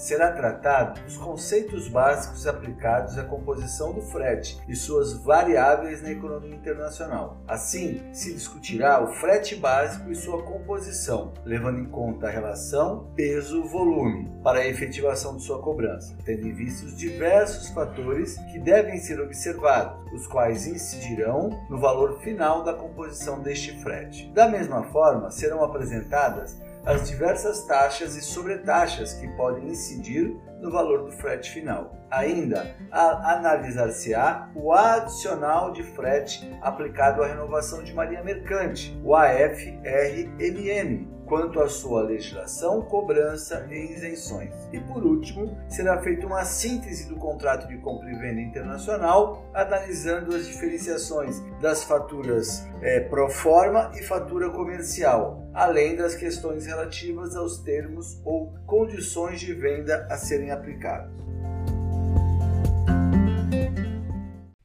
será 0.00 0.32
tratado 0.32 0.98
os 1.06 1.16
conceitos 1.18 1.86
básicos 1.86 2.46
aplicados 2.46 3.18
à 3.18 3.24
composição 3.24 3.92
do 3.92 4.00
frete 4.00 4.58
e 4.66 4.74
suas 4.74 5.12
variáveis 5.12 6.02
na 6.02 6.10
economia 6.10 6.54
internacional. 6.54 7.36
Assim, 7.46 8.00
se 8.10 8.32
discutirá 8.32 9.02
o 9.02 9.12
frete 9.12 9.54
básico 9.54 10.10
e 10.10 10.14
sua 10.14 10.42
composição, 10.42 11.34
levando 11.44 11.80
em 11.80 11.84
conta 11.84 12.28
a 12.28 12.30
relação 12.30 13.12
peso-volume 13.14 14.32
para 14.42 14.60
a 14.60 14.66
efetivação 14.66 15.36
de 15.36 15.42
sua 15.42 15.60
cobrança, 15.60 16.16
tendo 16.24 16.48
em 16.48 16.54
vista 16.54 16.86
os 16.86 16.96
diversos 16.96 17.68
fatores 17.68 18.38
que 18.50 18.58
devem 18.58 18.98
ser 18.98 19.20
observados, 19.20 20.10
os 20.14 20.26
quais 20.26 20.66
incidirão 20.66 21.50
no 21.68 21.78
valor 21.78 22.20
final 22.20 22.64
da 22.64 22.72
composição 22.72 23.42
deste 23.42 23.78
frete. 23.82 24.30
Da 24.32 24.48
mesma 24.48 24.84
forma, 24.84 25.30
serão 25.30 25.62
apresentadas 25.62 26.58
as 26.84 27.08
diversas 27.08 27.64
taxas 27.64 28.16
e 28.16 28.22
sobretaxas 28.22 29.14
que 29.14 29.28
podem 29.36 29.68
incidir 29.68 30.36
no 30.60 30.70
valor 30.70 31.04
do 31.04 31.12
frete 31.12 31.50
final. 31.50 31.96
Ainda 32.10 32.74
analisar-se-á 32.90 34.50
o 34.54 34.72
adicional 34.72 35.72
de 35.72 35.82
frete 35.82 36.50
aplicado 36.60 37.22
à 37.22 37.26
renovação 37.26 37.82
de 37.82 37.94
marinha 37.94 38.22
mercante, 38.22 38.98
o 39.04 39.14
AFRMM, 39.14 41.08
quanto 41.30 41.60
à 41.60 41.68
sua 41.68 42.02
legislação, 42.02 42.82
cobrança 42.82 43.64
e 43.70 43.92
isenções. 43.92 44.50
E 44.72 44.80
por 44.80 45.04
último, 45.04 45.56
será 45.68 46.02
feita 46.02 46.26
uma 46.26 46.44
síntese 46.44 47.08
do 47.08 47.14
contrato 47.14 47.68
de 47.68 47.78
compra 47.78 48.10
e 48.10 48.16
venda 48.16 48.40
internacional, 48.40 49.48
analisando 49.54 50.34
as 50.34 50.44
diferenciações 50.44 51.40
das 51.60 51.84
faturas 51.84 52.66
é, 52.82 52.98
pro 52.98 53.30
forma 53.30 53.92
e 53.94 54.02
fatura 54.02 54.50
comercial, 54.50 55.48
além 55.54 55.94
das 55.94 56.16
questões 56.16 56.66
relativas 56.66 57.36
aos 57.36 57.58
termos 57.58 58.20
ou 58.24 58.52
condições 58.66 59.38
de 59.38 59.54
venda 59.54 60.08
a 60.10 60.16
serem 60.16 60.50
aplicados. 60.50 61.12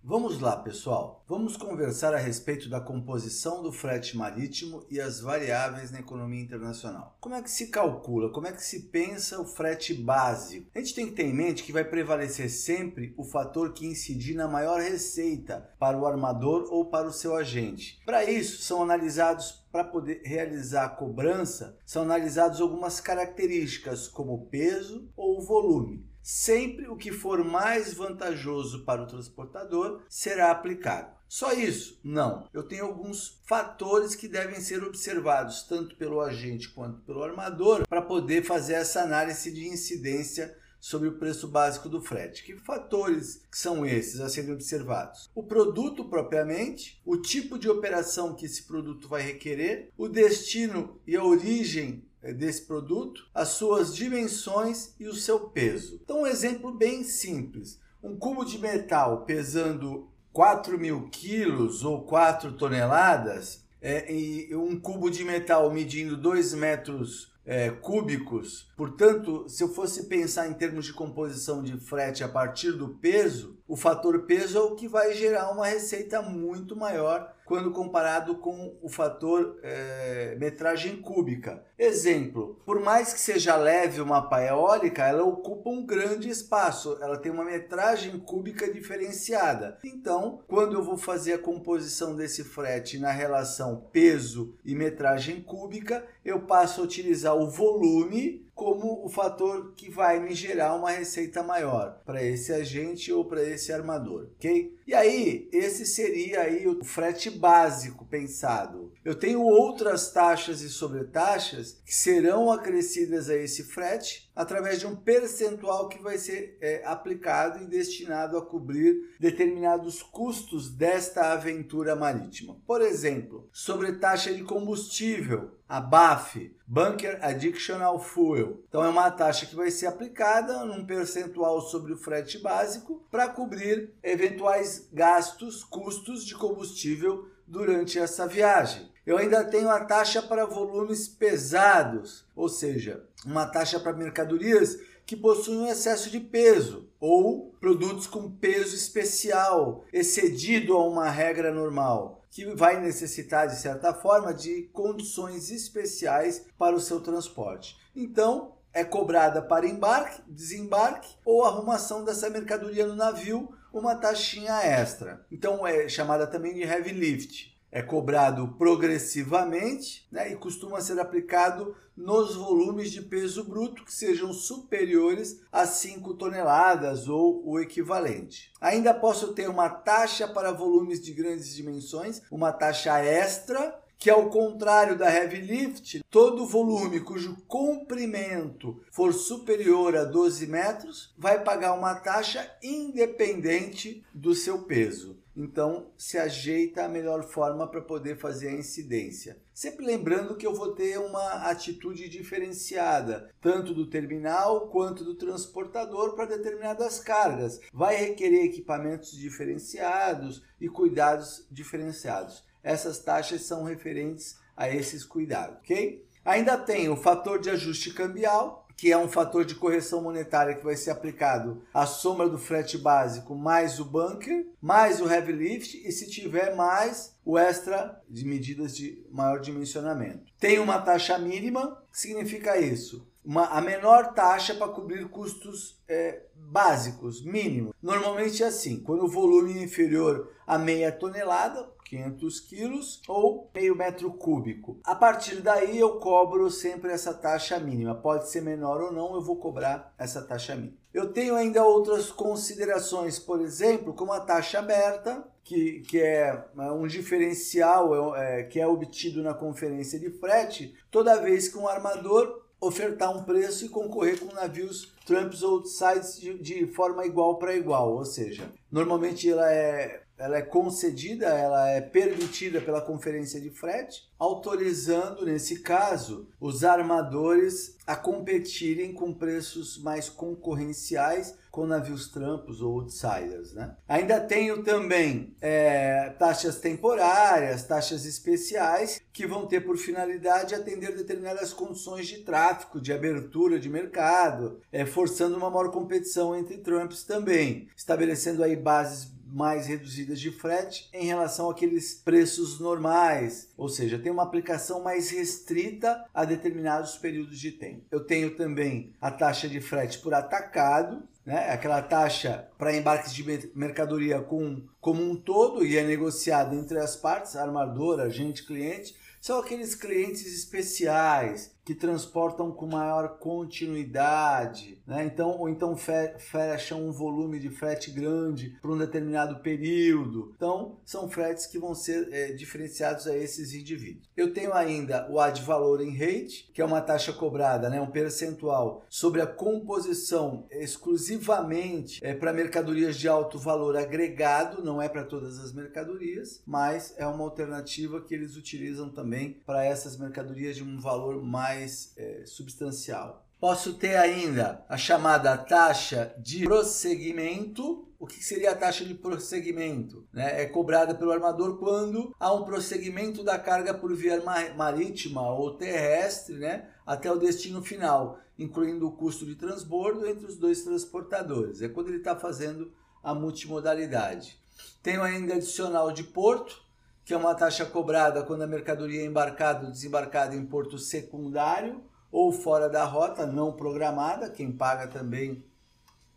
Vamos 0.08 0.40
lá, 0.40 0.56
pessoal. 0.56 1.26
Vamos 1.28 1.58
conversar 1.58 2.14
a 2.14 2.20
respeito 2.20 2.70
da 2.70 2.80
composição 2.80 3.64
do 3.64 3.72
frete 3.72 4.16
marítimo 4.16 4.86
e 4.88 5.02
as 5.02 5.20
variáveis 5.20 5.90
na 5.90 6.00
economia 6.00 6.44
internacional. 6.44 7.18
Como 7.20 7.34
é 7.34 7.42
que 7.42 7.50
se 7.50 7.70
calcula? 7.70 8.30
Como 8.30 8.46
é 8.46 8.52
que 8.52 8.64
se 8.64 8.82
pensa 8.90 9.42
o 9.42 9.46
frete 9.46 9.96
básico? 9.96 10.70
A 10.76 10.78
gente 10.78 10.94
tem 10.94 11.08
que 11.08 11.14
ter 11.14 11.24
em 11.24 11.34
mente 11.34 11.64
que 11.64 11.72
vai 11.72 11.84
prevalecer 11.84 12.52
sempre 12.52 13.16
o 13.18 13.24
fator 13.24 13.74
que 13.74 13.88
incidir 13.88 14.36
na 14.36 14.48
maior 14.48 14.80
receita 14.80 15.72
para 15.80 15.98
o 15.98 16.06
armador 16.06 16.68
ou 16.70 16.86
para 16.86 17.08
o 17.08 17.12
seu 17.12 17.36
agente. 17.36 18.00
Para 18.06 18.24
isso, 18.30 18.62
são 18.62 18.84
analisados 18.84 19.66
para 19.72 19.84
poder 19.84 20.22
realizar 20.24 20.86
a 20.86 20.90
cobrança, 20.90 21.80
são 21.84 22.04
analisados 22.04 22.62
algumas 22.62 23.00
características 23.02 24.08
como 24.08 24.46
peso 24.52 25.10
ou 25.18 25.42
volume. 25.42 26.06
Sempre 26.28 26.88
o 26.88 26.98
que 26.98 27.12
for 27.12 27.44
mais 27.44 27.94
vantajoso 27.94 28.84
para 28.84 29.04
o 29.04 29.06
transportador 29.06 30.02
será 30.10 30.50
aplicado. 30.50 31.16
Só 31.30 31.54
isso? 31.54 32.00
Não. 32.04 32.50
Eu 32.52 32.64
tenho 32.64 32.86
alguns 32.86 33.40
fatores 33.46 34.16
que 34.16 34.28
devem 34.28 34.60
ser 34.60 34.84
observados 34.84 35.62
tanto 35.62 35.96
pelo 35.98 36.20
agente 36.20 36.70
quanto 36.70 37.02
pelo 37.02 37.24
armador 37.24 37.88
para 37.88 38.02
poder 38.02 38.44
fazer 38.44 38.74
essa 38.74 39.04
análise 39.04 39.52
de 39.52 39.68
incidência 39.68 40.58
sobre 40.80 41.08
o 41.10 41.18
preço 41.18 41.48
básico 41.48 41.90
do 41.90 42.02
frete. 42.02 42.44
Que 42.44 42.56
fatores 42.58 43.44
são 43.52 43.86
esses 43.86 44.20
a 44.20 44.30
serem 44.30 44.54
observados? 44.54 45.30
O 45.34 45.42
produto 45.42 46.06
propriamente, 46.06 47.02
o 47.06 47.18
tipo 47.18 47.58
de 47.58 47.70
operação 47.70 48.36
que 48.36 48.46
esse 48.46 48.64
produto 48.64 49.08
vai 49.08 49.22
requerer, 49.22 49.92
o 49.98 50.08
destino 50.08 51.00
e 51.06 51.16
a 51.16 51.24
origem 51.24 52.05
desse 52.34 52.64
produto, 52.64 53.28
as 53.34 53.50
suas 53.50 53.96
dimensões 53.96 54.94
e 55.00 55.08
o 55.08 55.14
seu 55.14 55.40
peso. 55.40 56.00
Então, 56.04 56.22
um 56.22 56.28
exemplo 56.28 56.72
bem 56.72 57.04
simples: 57.04 57.80
um 58.02 58.16
cubo 58.16 58.44
de 58.44 58.58
metal 58.58 59.26
pesando 59.26 60.08
4 60.34 60.78
mil 60.78 61.10
quilos 61.10 61.84
ou 61.84 62.04
4 62.04 62.54
toneladas 62.54 63.64
é, 63.82 64.12
e 64.12 64.56
um 64.56 64.80
cubo 64.80 65.10
de 65.10 65.24
metal 65.24 65.72
medindo 65.72 66.18
2 66.18 66.54
metros 66.56 67.34
é, 67.46 67.70
cúbicos. 67.70 68.68
Portanto, 68.76 69.46
se 69.48 69.64
eu 69.64 69.70
fosse 69.70 70.06
pensar 70.06 70.48
em 70.48 70.54
termos 70.54 70.86
de 70.86 70.94
composição 70.94 71.62
de 71.62 71.78
frete 71.78 72.24
a 72.24 72.28
partir 72.28 72.72
do 72.72 72.90
peso, 72.90 73.58
o 73.68 73.76
fator 73.76 74.24
peso 74.24 74.58
é 74.58 74.62
o 74.62 74.76
que 74.76 74.88
vai 74.88 75.14
gerar 75.14 75.52
uma 75.52 75.68
receita 75.68 76.22
muito 76.22 76.76
maior 76.76 77.34
quando 77.46 77.72
comparado 77.72 78.36
com 78.38 78.76
o 78.82 78.90
fator 78.90 79.60
é, 79.62 80.36
metragem 80.40 80.98
cúbica. 80.98 81.64
Exemplo, 81.78 82.60
por 82.66 82.80
mais 82.80 83.14
que 83.14 83.20
seja 83.20 83.56
leve 83.56 84.02
uma 84.02 84.22
pá 84.28 84.42
eólica, 84.42 85.06
ela 85.06 85.24
ocupa 85.24 85.70
um 85.70 85.86
grande 85.86 86.28
espaço, 86.28 86.98
ela 87.02 87.18
tem 87.18 87.32
uma 87.32 87.46
metragem 87.46 88.18
cúbica 88.20 88.72
diferenciada. 88.72 89.78
Então, 89.84 90.42
quando 90.48 90.74
eu 90.74 90.84
vou 90.84 90.98
fazer 90.98 91.34
a 91.34 91.40
composição 91.40 92.16
desse 92.16 92.44
frete 92.44 92.98
na 92.98 93.12
relação 93.12 93.88
peso 93.92 94.56
e 94.66 94.74
metragem 94.74 95.42
cúbica, 95.42 96.06
eu 96.24 96.42
passo 96.42 96.82
a 96.82 96.84
utilizar 96.84 97.36
o 97.36 97.50
volume 97.50 98.45
como 98.56 99.06
o 99.06 99.10
fator 99.10 99.74
que 99.76 99.92
vai 99.92 100.20
me 100.20 100.34
gerar 100.34 100.74
uma 100.76 100.90
receita 100.90 101.44
maior 101.44 102.02
para 102.06 102.24
esse 102.24 102.54
agente 102.54 103.12
ou 103.12 103.26
para 103.26 103.44
esse 103.44 103.74
armador, 103.74 104.30
ok? 104.38 104.74
E 104.88 104.94
aí, 104.94 105.50
esse 105.52 105.86
seria 105.86 106.42
aí 106.42 106.66
o 106.66 106.84
frete 106.84 107.30
básico 107.30 108.06
pensado. 108.06 108.94
Eu 109.04 109.14
tenho 109.14 109.42
outras 109.42 110.12
taxas 110.12 110.62
e 110.62 110.70
sobretaxas 110.70 111.82
que 111.86 111.94
serão 111.94 112.50
acrescidas 112.50 113.30
a 113.30 113.36
esse 113.36 113.64
frete 113.64 114.32
através 114.36 114.80
de 114.80 114.88
um 114.88 114.96
percentual 114.96 115.90
que 115.90 116.02
vai 116.02 116.18
ser 116.18 116.58
é, 116.62 116.84
aplicado 116.86 117.64
e 117.64 117.68
destinado 117.68 118.38
a 118.38 118.46
cobrir 118.46 119.16
determinados 119.20 120.02
custos 120.04 120.70
desta 120.70 121.34
aventura 121.34 121.96
marítima. 121.96 122.58
Por 122.66 122.82
exemplo, 122.82 123.50
sobretaxa 123.52 124.34
de 124.34 124.44
combustível, 124.44 125.52
a 125.68 125.82
BAF, 125.82 126.56
Bunker 126.68 127.20
Additional 127.22 128.00
Fuel. 128.00 128.64
Então 128.70 128.84
é 128.84 128.90
uma 128.90 129.10
taxa 129.10 129.46
que 129.46 129.56
vai 129.56 129.72
ser 129.72 129.88
aplicada 129.88 130.64
num 130.64 130.86
percentual 130.86 131.62
sobre 131.62 131.94
o 131.94 131.98
frete 131.98 132.38
básico 132.38 133.04
para 133.10 133.28
cobrir 133.28 133.94
eventuais 134.04 134.88
gastos, 134.94 135.64
custos 135.64 136.26
de 136.26 136.36
combustível 136.36 137.28
durante 137.48 138.00
essa 138.00 138.28
viagem. 138.28 138.90
Eu 139.06 139.18
ainda 139.18 139.44
tenho 139.44 139.70
a 139.70 139.86
taxa 139.86 140.22
para 140.22 140.46
volumes 140.46 141.08
pesados, 141.08 142.26
ou 142.36 142.50
seja, 142.50 143.04
uma 143.24 143.46
taxa 143.46 143.80
para 143.80 143.94
mercadorias 143.94 144.80
que 145.06 145.16
possuem 145.16 145.60
um 145.60 145.68
excesso 145.68 146.10
de 146.10 146.20
peso 146.20 146.90
ou 147.00 147.56
produtos 147.60 148.08
com 148.08 148.32
peso 148.32 148.76
especial 148.76 149.84
excedido 149.94 150.76
a 150.76 150.88
uma 150.88 151.10
regra 151.10 151.54
normal 151.54 152.24
que 152.30 152.46
vai 152.54 152.82
necessitar, 152.82 153.48
de 153.48 153.56
certa 153.56 153.94
forma, 153.94 154.34
de 154.34 154.64
condições 154.74 155.50
especiais 155.52 156.46
para 156.58 156.76
o 156.76 156.82
seu 156.82 157.00
transporte. 157.00 157.78
Então, 157.96 158.56
é 158.74 158.84
cobrada 158.84 159.42
para 159.42 159.66
embarque, 159.66 160.22
desembarque 160.28 161.16
ou 161.24 161.46
arrumação 161.46 162.04
dessa 162.04 162.30
mercadoria 162.30 162.86
no 162.86 162.94
navio 162.94 163.56
uma 163.72 163.96
taxinha 163.96 164.62
extra. 164.64 165.26
Então, 165.32 165.66
é 165.66 165.88
chamada 165.88 166.28
também 166.28 166.54
de 166.54 166.64
heavy 166.64 166.92
lift 166.92 167.55
é 167.76 167.82
cobrado 167.82 168.48
progressivamente 168.58 170.08
né, 170.10 170.32
e 170.32 170.38
costuma 170.38 170.80
ser 170.80 170.98
aplicado 170.98 171.76
nos 171.94 172.34
volumes 172.34 172.90
de 172.90 173.02
peso 173.02 173.44
bruto 173.44 173.84
que 173.84 173.94
sejam 173.94 174.32
superiores 174.32 175.42
a 175.52 175.66
5 175.66 176.14
toneladas 176.14 177.10
ou 177.10 177.46
o 177.46 177.60
equivalente. 177.60 178.54
Ainda 178.62 178.94
posso 178.94 179.34
ter 179.34 179.50
uma 179.50 179.68
taxa 179.68 180.26
para 180.26 180.54
volumes 180.54 181.04
de 181.04 181.12
grandes 181.12 181.54
dimensões, 181.54 182.22
uma 182.32 182.54
taxa 182.54 182.98
extra 183.00 183.78
que 183.98 184.10
ao 184.10 184.30
contrário 184.30 184.98
da 184.98 185.14
heavy 185.14 185.42
lift, 185.42 186.02
todo 186.10 186.46
volume 186.46 187.02
cujo 187.02 187.36
comprimento 187.46 188.82
for 188.90 189.14
superior 189.14 189.98
a 189.98 190.06
12 190.06 190.48
metros 190.48 191.14
vai 191.18 191.44
pagar 191.44 191.74
uma 191.74 191.96
taxa 191.96 192.50
independente 192.64 194.02
do 194.14 194.34
seu 194.34 194.60
peso. 194.60 195.25
Então, 195.36 195.92
se 195.98 196.18
ajeita 196.18 196.86
a 196.86 196.90
melhor 196.90 197.24
forma 197.24 197.68
para 197.68 197.82
poder 197.82 198.18
fazer 198.18 198.48
a 198.48 198.54
incidência. 198.54 199.38
Sempre 199.54 199.86
lembrando 199.86 200.38
que 200.38 200.48
eu 200.48 200.56
vou 200.56 200.74
ter 200.74 200.98
uma 200.98 201.50
atitude 201.50 202.08
diferenciada, 202.08 203.30
tanto 203.42 203.74
do 203.74 203.90
terminal 203.90 204.70
quanto 204.70 205.04
do 205.04 205.16
transportador 205.16 206.16
para 206.16 206.38
determinadas 206.38 207.00
cargas. 207.00 207.60
Vai 207.74 207.96
requerer 207.98 208.46
equipamentos 208.46 209.12
diferenciados 209.12 210.42
e 210.60 210.70
cuidados 210.70 211.46
diferenciados. 211.52 212.44
Essas 212.64 213.00
taxas 213.00 213.44
são 213.44 213.64
referentes 213.64 214.40
a 214.56 214.70
esses 214.70 215.04
cuidados, 215.04 215.58
ok? 215.58 216.06
Ainda 216.24 216.58
tem 216.58 216.90
o 216.90 216.98
fator 216.98 217.40
de 217.40 217.52
ajuste 217.52 217.94
cambial, 217.94 218.65
que 218.76 218.92
é 218.92 218.98
um 218.98 219.08
fator 219.08 219.46
de 219.46 219.56
correção 219.56 220.02
monetária 220.02 220.56
que 220.56 220.64
vai 220.64 220.76
ser 220.76 220.92
aplicado 220.92 221.64
à 221.74 221.86
sombra 221.86 222.28
do 222.28 222.38
frete 222.38 222.78
básico 222.78 223.36
mais 223.36 223.80
o 223.80 223.86
bunker, 223.86 224.48
mais 224.62 225.00
o 225.00 225.10
heavy 225.10 225.32
lift 225.32 225.76
e 225.76 225.92
se 225.92 226.10
tiver 226.10 226.56
mais 226.56 227.16
o 227.24 227.38
extra 227.38 228.02
de 228.10 228.26
medidas 228.26 228.76
de 228.76 229.04
maior 229.12 229.40
dimensionamento. 229.40 230.32
Tem 230.40 230.60
uma 230.60 230.80
taxa 230.80 231.18
mínima, 231.18 231.82
significa 231.92 232.58
isso? 232.58 233.08
Uma, 233.24 233.46
a 233.48 233.60
menor 233.60 234.14
taxa 234.14 234.54
para 234.54 234.68
cobrir 234.68 235.08
custos 235.10 235.82
é, 235.88 236.22
básicos, 236.36 237.24
mínimos. 237.24 237.74
Normalmente 237.82 238.44
é 238.44 238.48
assim, 238.48 238.80
quando 238.80 239.04
o 239.06 239.10
volume 239.10 239.58
é 239.58 239.64
inferior 239.64 240.32
a 240.46 240.60
meia 240.60 240.92
tonelada, 240.92 241.68
500 241.86 242.40
quilos 242.42 243.02
ou 243.08 243.50
meio 243.54 243.76
metro 243.76 244.12
cúbico. 244.12 244.80
A 244.84 244.96
partir 244.96 245.42
daí 245.42 245.80
eu 245.80 246.00
cobro 246.00 246.50
sempre 246.50 246.92
essa 246.92 247.14
taxa 247.14 247.60
mínima. 247.60 247.96
Pode 247.96 248.30
ser 248.30 248.42
menor 248.42 248.82
ou 248.82 248.92
não, 248.92 249.14
eu 249.16 249.22
vou 249.22 249.38
cobrar 249.38 249.94
essa 249.98 250.22
taxa 250.22 250.56
mínima. 250.56 250.78
Eu 250.94 251.14
tenho 251.14 251.36
ainda 251.36 251.64
outras 251.64 252.12
considerações, 252.12 253.20
por 253.20 253.42
exemplo, 253.42 253.94
como 253.94 254.14
a 254.14 254.20
taxa 254.20 254.60
aberta, 254.60 255.24
que, 255.44 255.82
que 255.82 256.02
é, 256.02 256.44
é 256.58 256.72
um 256.72 256.88
diferencial 256.88 258.16
é, 258.16 258.44
que 258.44 258.60
é 258.60 258.68
obtido 258.68 259.22
na 259.22 259.34
conferência 259.34 260.00
de 260.00 260.10
frete 260.10 260.74
toda 260.90 261.22
vez 261.22 261.48
que 261.48 261.58
um 261.58 261.68
armador 261.68 262.44
ofertar 262.60 263.16
um 263.16 263.24
preço 263.24 263.66
e 263.66 263.70
concorrer 263.70 264.20
com 264.20 264.34
navios 264.34 264.94
Trumps 265.06 265.44
ou 265.44 265.64
sites 265.66 266.20
de, 266.20 266.38
de 266.40 266.66
forma 266.68 267.06
igual 267.06 267.38
para 267.38 267.56
igual, 267.56 267.94
ou 267.94 268.06
seja, 268.06 268.50
normalmente 268.72 269.30
ela 269.30 269.52
é 269.52 270.02
ela 270.18 270.38
é 270.38 270.42
concedida, 270.42 271.28
ela 271.28 271.70
é 271.70 271.82
permitida 271.82 272.62
pela 272.62 272.82
conferência 272.82 273.40
de 273.40 273.50
frete, 273.50 274.10
autorizando, 274.18 275.26
nesse 275.26 275.60
caso, 275.60 276.28
os 276.40 276.64
armadores 276.64 277.76
a 277.86 277.96
competirem 277.96 278.94
com 278.94 279.14
preços 279.14 279.78
mais 279.78 280.10
concorrenciais 280.10 281.36
com 281.52 281.66
navios 281.66 282.10
trampos 282.10 282.62
ou 282.62 282.82
outsiders. 282.82 283.54
Né? 283.54 283.76
Ainda 283.88 284.20
tenho 284.20 284.62
também 284.62 285.34
é, 285.40 286.10
taxas 286.20 286.60
temporárias, 286.60 287.64
taxas 287.64 288.06
especiais, 288.06 289.02
que 289.14 289.26
vão 289.26 289.48
ter 289.48 289.62
por 289.62 289.78
finalidade 289.78 290.54
atender 290.54 290.94
determinadas 290.94 291.54
condições 291.54 292.08
de 292.08 292.20
tráfego, 292.24 292.82
de 292.82 292.92
abertura 292.92 293.58
de 293.58 293.70
mercado, 293.70 294.60
é, 294.70 294.86
forçando 294.86 295.38
uma 295.38 295.50
maior 295.50 295.72
competição 295.72 296.36
entre 296.36 296.58
tramps 296.58 297.06
também, 297.06 297.70
estabelecendo 297.76 298.44
aí 298.44 298.58
bases 298.58 299.15
mais 299.26 299.68
reduzidas 299.68 300.20
de 300.20 300.32
frete 300.32 300.90
em 300.94 301.06
relação 301.06 301.50
àqueles 301.50 301.96
preços 301.96 302.60
normais, 302.60 303.50
ou 303.58 303.68
seja, 303.68 303.98
tem 303.98 304.12
uma 304.12 304.24
aplicação 304.24 304.84
mais 304.84 305.10
restrita 305.10 306.06
a 306.14 306.24
determinados 306.26 306.98
períodos 306.98 307.40
de 307.40 307.52
tempo. 307.52 307.84
Eu 307.90 308.02
tenho 308.02 308.36
também 308.36 308.94
a 309.02 309.10
taxa 309.10 309.48
de 309.48 309.60
frete 309.60 310.00
por 310.00 310.14
atacado, 310.14 311.04
né? 311.26 311.50
aquela 311.50 311.82
taxa 311.82 312.48
para 312.58 312.76
embarques 312.76 313.14
de 313.14 313.52
mercadoria 313.56 314.22
com, 314.22 314.62
como 314.80 315.02
um 315.02 315.16
todo 315.16 315.66
e 315.66 315.78
é 315.78 315.84
negociada 315.84 316.56
entre 316.56 316.78
as 316.78 316.96
partes, 316.96 317.36
armador, 317.36 318.00
agente, 318.00 318.46
cliente, 318.46 318.96
são 319.20 319.40
aqueles 319.40 319.74
clientes 319.74 320.28
especiais 320.28 321.55
que 321.66 321.74
transportam 321.74 322.52
com 322.52 322.68
maior 322.68 323.18
continuidade, 323.18 324.80
né? 324.86 325.04
então, 325.04 325.32
ou 325.40 325.50
então 325.50 325.76
fecham 325.76 326.88
um 326.88 326.92
volume 326.92 327.40
de 327.40 327.50
frete 327.50 327.90
grande 327.90 328.56
por 328.62 328.70
um 328.70 328.78
determinado 328.78 329.40
período. 329.40 330.32
Então, 330.36 330.78
são 330.86 331.10
fretes 331.10 331.48
que 331.48 331.58
vão 331.58 331.74
ser 331.74 332.08
é, 332.14 332.34
diferenciados 332.34 333.08
a 333.08 333.18
esses 333.18 333.56
indivíduos. 333.56 334.08
Eu 334.16 334.32
tenho 334.32 334.54
ainda 334.54 335.10
o 335.10 335.20
ad 335.20 335.42
valorem 335.42 335.98
rate, 335.98 336.52
que 336.54 336.62
é 336.62 336.66
uma 336.66 336.82
taxa 336.82 337.12
cobrada, 337.12 337.68
né? 337.68 337.82
um 337.82 337.90
percentual 337.90 338.86
sobre 338.88 339.22
a 339.22 339.28
composição 339.28 340.46
exclusivamente 340.52 342.06
é, 342.06 342.14
para 342.14 342.32
mercadorias 342.32 342.96
de 342.96 343.08
alto 343.08 343.40
valor 343.40 343.76
agregado, 343.76 344.64
não 344.64 344.80
é 344.80 344.88
para 344.88 345.04
todas 345.04 345.40
as 345.40 345.52
mercadorias, 345.52 346.44
mas 346.46 346.94
é 346.98 347.08
uma 347.08 347.24
alternativa 347.24 348.00
que 348.02 348.14
eles 348.14 348.36
utilizam 348.36 348.88
também 348.88 349.42
para 349.48 349.66
essas 349.66 349.98
mercadorias 349.98 350.56
de 350.56 350.64
um 350.64 350.80
valor 350.80 351.24
mais 351.24 351.55
mais 351.56 351.94
é, 351.98 352.24
substancial. 352.26 353.26
Posso 353.40 353.74
ter 353.74 353.96
ainda 353.96 354.66
a 354.68 354.78
chamada 354.78 355.38
taxa 355.38 356.14
de 356.18 356.44
prosseguimento. 356.44 357.88
O 358.00 358.08
que 358.08 358.24
seria 358.24 358.52
a 358.52 358.56
taxa 358.56 358.84
de 358.84 358.94
prosseguimento? 358.94 360.08
Né? 360.12 360.42
É 360.42 360.46
cobrada 360.46 360.94
pelo 360.94 361.12
armador 361.12 361.58
quando 361.58 362.14
há 362.20 362.34
um 362.34 362.44
prosseguimento 362.44 363.24
da 363.24 363.38
carga 363.40 363.74
por 363.74 363.94
via 363.96 364.22
marítima 364.56 365.30
ou 365.32 365.56
terrestre 365.56 366.36
né? 366.36 366.70
até 366.86 367.12
o 367.12 367.20
destino 367.20 367.62
final, 367.62 368.20
incluindo 368.38 368.88
o 368.88 368.92
custo 368.92 369.26
de 369.26 369.36
transbordo 369.36 370.06
entre 370.06 370.26
os 370.26 370.38
dois 370.38 370.64
transportadores. 370.64 371.62
É 371.62 371.70
quando 371.70 371.88
ele 371.88 371.98
está 371.98 372.16
fazendo 372.16 372.72
a 373.04 373.14
multimodalidade. 373.14 374.40
Tenho 374.82 375.04
ainda 375.04 375.36
adicional 375.36 375.92
de 375.92 376.04
porto, 376.04 376.62
que 377.06 377.14
é 377.14 377.18
uma 377.18 377.36
taxa 377.36 377.64
cobrada 377.66 378.24
quando 378.24 378.42
a 378.42 378.48
mercadoria 378.48 379.02
é 379.02 379.06
embarcada 379.06 379.68
ou 379.68 379.72
desembarcada 379.72 380.36
em 380.36 380.44
porto 380.44 380.80
secundário 380.80 381.84
ou 382.12 382.32
fora 382.32 382.68
da 382.68 382.84
rota, 382.84 383.28
não 383.28 383.54
programada. 383.54 384.28
Quem 384.30 384.52
paga 384.52 384.88
também 384.88 385.46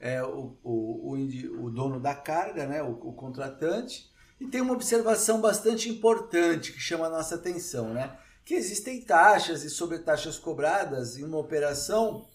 é 0.00 0.22
o, 0.22 0.56
o, 0.64 1.12
o, 1.12 1.64
o 1.64 1.70
dono 1.70 2.00
da 2.00 2.14
carga, 2.14 2.66
né? 2.66 2.82
o, 2.82 2.92
o 2.92 3.12
contratante. 3.12 4.10
E 4.40 4.46
tem 4.46 4.62
uma 4.62 4.72
observação 4.72 5.42
bastante 5.42 5.90
importante 5.90 6.72
que 6.72 6.80
chama 6.80 7.06
a 7.06 7.10
nossa 7.10 7.34
atenção, 7.34 7.92
né? 7.92 8.16
que 8.42 8.54
existem 8.54 9.02
taxas 9.02 9.64
e 9.64 9.68
sobretaxas 9.68 10.38
cobradas 10.38 11.18
em 11.18 11.24
uma 11.24 11.36
operação 11.36 12.26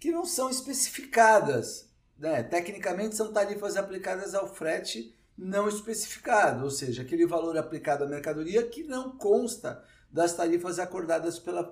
que 0.00 0.10
não 0.10 0.24
são 0.24 0.50
especificadas. 0.50 1.88
Né? 2.18 2.42
Tecnicamente, 2.42 3.14
são 3.14 3.32
tarifas 3.32 3.76
aplicadas 3.76 4.34
ao 4.34 4.52
frete 4.52 5.14
não 5.36 5.68
especificado, 5.68 6.64
ou 6.64 6.70
seja, 6.70 7.02
aquele 7.02 7.26
valor 7.26 7.56
aplicado 7.56 8.04
à 8.04 8.06
mercadoria 8.06 8.66
que 8.66 8.84
não 8.84 9.16
consta 9.16 9.84
das 10.10 10.32
tarifas 10.32 10.78
acordadas 10.78 11.38
pela, 11.38 11.64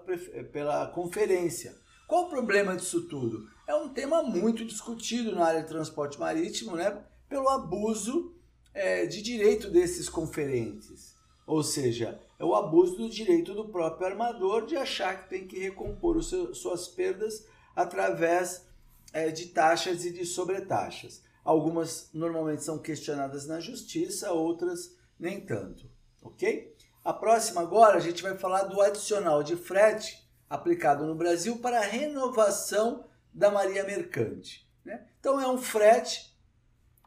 pela 0.53 0.89
conferência. 0.89 1.77
Qual 2.09 2.25
o 2.25 2.29
problema 2.29 2.77
disso 2.77 3.09
tudo? 3.09 3.47
É 3.67 3.75
um 3.75 3.89
tema 3.89 4.23
muito 4.23 4.65
discutido 4.65 5.35
na 5.35 5.47
área 5.47 5.63
de 5.63 5.69
transporte 5.69 6.19
marítimo, 6.19 6.77
né? 6.77 7.03
Pelo 7.29 7.49
abuso 7.49 8.35
é, 8.75 9.07
de 9.07 9.23
direito 9.23 9.71
desses 9.71 10.09
conferentes. 10.09 11.15
Ou 11.47 11.63
seja, 11.63 12.21
é 12.39 12.45
o 12.45 12.55
abuso 12.55 12.97
do 12.97 13.09
direito 13.09 13.55
do 13.55 13.69
próprio 13.69 14.07
armador 14.07 14.67
de 14.67 14.77
achar 14.77 15.23
que 15.23 15.31
tem 15.31 15.47
que 15.47 15.59
recompor 15.59 16.23
seu, 16.23 16.55
suas 16.55 16.89
perdas 16.89 17.47
através 17.75 18.67
é, 19.13 19.31
de 19.31 19.47
taxas 19.47 20.05
e 20.05 20.11
de 20.11 20.27
sobretaxas. 20.27 21.23
Algumas 21.45 22.09
normalmente 22.13 22.63
são 22.63 22.79
questionadas 22.79 23.47
na 23.47 23.59
justiça, 23.59 24.33
outras 24.33 24.97
nem 25.19 25.41
tanto, 25.41 25.91
ok? 26.23 26.75
A 27.05 27.13
próxima 27.13 27.61
agora 27.61 27.97
a 27.97 28.01
gente 28.01 28.23
vai 28.23 28.37
falar 28.37 28.65
do 28.65 28.81
adicional 28.81 29.43
de 29.43 29.57
frete 29.57 30.29
aplicado 30.49 31.05
no 31.05 31.15
Brasil 31.15 31.59
para 31.59 31.79
a 31.79 31.85
renovação 31.85 33.05
da 33.33 33.51
Maria 33.51 33.85
Mercante. 33.85 34.69
Né? 34.85 35.07
Então 35.19 35.41
é 35.41 35.49
um 35.49 35.59
frete, 35.59 36.37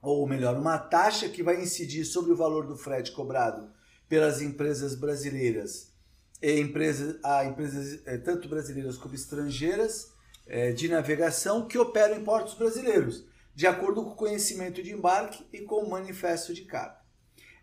ou 0.01 0.27
melhor, 0.27 0.57
uma 0.57 0.77
taxa 0.77 1.29
que 1.29 1.43
vai 1.43 1.61
incidir 1.61 2.03
sobre 2.03 2.31
o 2.31 2.35
valor 2.35 2.67
do 2.67 2.75
frete 2.75 3.11
cobrado 3.11 3.71
pelas 4.09 4.41
empresas 4.41 4.95
brasileiras 4.95 5.95
empresas, 6.41 7.17
a 7.23 7.45
empresas 7.45 8.01
eh, 8.05 8.17
tanto 8.17 8.47
brasileiras 8.47 8.97
como 8.97 9.15
estrangeiras 9.15 10.11
eh, 10.45 10.71
de 10.73 10.87
navegação 10.89 11.67
que 11.67 11.77
operam 11.77 12.17
em 12.17 12.23
portos 12.23 12.53
brasileiros 12.55 13.25
de 13.55 13.65
acordo 13.65 14.03
com 14.03 14.11
o 14.11 14.15
conhecimento 14.15 14.83
de 14.83 14.91
embarque 14.91 15.45
e 15.51 15.61
com 15.61 15.77
o 15.77 15.89
manifesto 15.89 16.53
de 16.53 16.65
carga. 16.65 16.97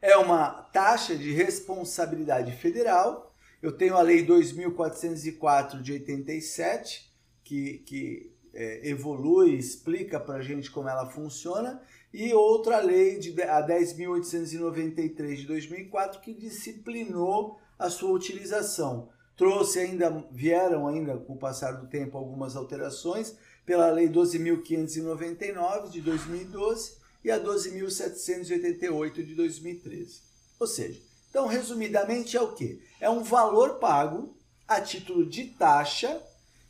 É 0.00 0.16
uma 0.16 0.50
taxa 0.72 1.14
de 1.14 1.32
responsabilidade 1.32 2.52
federal. 2.52 3.32
Eu 3.60 3.70
tenho 3.70 3.96
a 3.96 4.02
Lei 4.02 4.24
2404 4.24 5.82
de 5.82 5.92
87, 5.92 7.12
que, 7.44 7.78
que 7.86 8.32
é, 8.54 8.88
evolui, 8.88 9.54
explica 9.54 10.18
para 10.18 10.36
a 10.36 10.42
gente 10.42 10.70
como 10.70 10.88
ela 10.88 11.08
funciona, 11.10 11.80
e 12.12 12.34
outra 12.34 12.78
lei, 12.80 13.18
de, 13.18 13.40
a 13.42 13.66
10.893 13.66 15.36
de 15.36 15.46
2004, 15.46 16.20
que 16.20 16.34
disciplinou 16.34 17.58
a 17.78 17.88
sua 17.88 18.10
utilização. 18.10 19.08
Trouxe 19.34 19.78
ainda, 19.78 20.24
vieram 20.30 20.86
ainda 20.86 21.16
com 21.16 21.32
o 21.32 21.38
passar 21.38 21.72
do 21.72 21.88
tempo 21.88 22.18
algumas 22.18 22.54
alterações 22.54 23.36
pela 23.64 23.90
Lei 23.90 24.08
12.599 24.08 25.90
de 25.90 26.00
2012 26.00 26.96
e 27.24 27.30
a 27.30 27.38
12.788 27.40 29.24
de 29.24 29.34
2013. 29.34 30.20
Ou 30.58 30.66
seja, 30.66 31.00
então 31.30 31.46
resumidamente 31.46 32.36
é 32.36 32.42
o 32.42 32.52
que? 32.52 32.82
É 33.00 33.08
um 33.08 33.22
valor 33.22 33.78
pago 33.78 34.36
a 34.66 34.80
título 34.80 35.24
de 35.26 35.44
taxa 35.44 36.20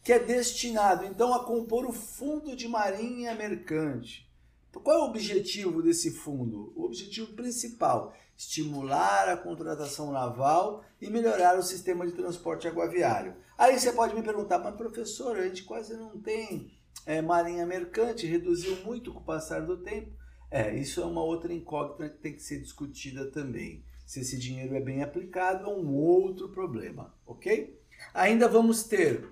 que 0.05 0.13
é 0.13 0.19
destinado 0.19 1.05
então 1.05 1.33
a 1.33 1.45
compor 1.45 1.87
o 1.87 1.93
fundo 1.93 2.57
de 2.57 2.67
marinha 2.69 3.35
mercante. 3.35 4.29
Qual 4.73 4.97
é 4.97 5.01
o 5.01 5.05
objetivo 5.05 5.83
desse 5.83 6.11
fundo? 6.11 6.73
O 6.75 6.85
objetivo 6.85 7.35
principal: 7.35 8.15
estimular 8.37 9.29
a 9.29 9.37
contratação 9.37 10.11
naval 10.11 10.83
e 11.01 11.11
melhorar 11.11 11.59
o 11.59 11.63
sistema 11.63 12.07
de 12.07 12.13
transporte 12.13 12.67
aguaviário. 12.67 13.37
Aí 13.57 13.79
você 13.79 13.93
pode 13.93 14.15
me 14.15 14.23
perguntar, 14.23 14.59
mas 14.59 14.75
professor, 14.75 15.37
a 15.37 15.47
gente 15.47 15.65
quase 15.65 15.95
não 15.95 16.19
tem 16.19 16.73
é, 17.07 17.21
marinha 17.21 17.67
mercante, 17.67 18.27
reduziu 18.27 18.77
muito 18.85 19.13
com 19.13 19.21
o 19.21 19.25
passar 19.25 19.61
do 19.61 19.77
tempo. 19.79 20.11
É, 20.51 20.75
isso 20.75 21.01
é 21.01 21.05
uma 21.05 21.23
outra 21.23 21.53
incógnita 21.53 22.09
que 22.09 22.19
tem 22.19 22.35
que 22.35 22.43
ser 22.43 22.61
discutida 22.61 23.31
também. 23.31 23.85
Se 24.07 24.21
esse 24.21 24.39
dinheiro 24.39 24.75
é 24.75 24.81
bem 24.81 25.03
aplicado, 25.03 25.65
é 25.65 25.69
um 25.69 25.95
outro 25.95 26.49
problema, 26.51 27.15
ok? 27.27 27.81
Ainda 28.13 28.49
vamos 28.49 28.85
ter, 28.85 29.27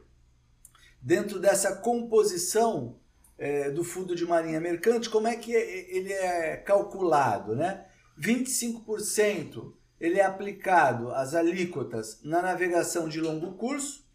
dentro 1.01 1.39
dessa 1.39 1.77
composição 1.77 2.97
é, 3.37 3.71
do 3.71 3.85
Fundo 3.85 4.15
de 4.15 4.25
Marinha 4.25 4.61
Mercante, 4.61 5.11
como 5.11 5.29
é 5.29 5.37
que 5.37 5.53
ele 5.53 6.13
é 6.13 6.57
calculado, 6.57 7.55
né? 7.55 7.87
25% 8.19 9.75
ele 10.01 10.19
é 10.19 10.25
aplicado 10.25 11.13
às 11.13 11.35
alíquotas 11.35 12.21
na 12.23 12.41
navegação 12.41 13.09
de 13.09 13.21
longo 13.21 13.53
curso, 13.53 14.09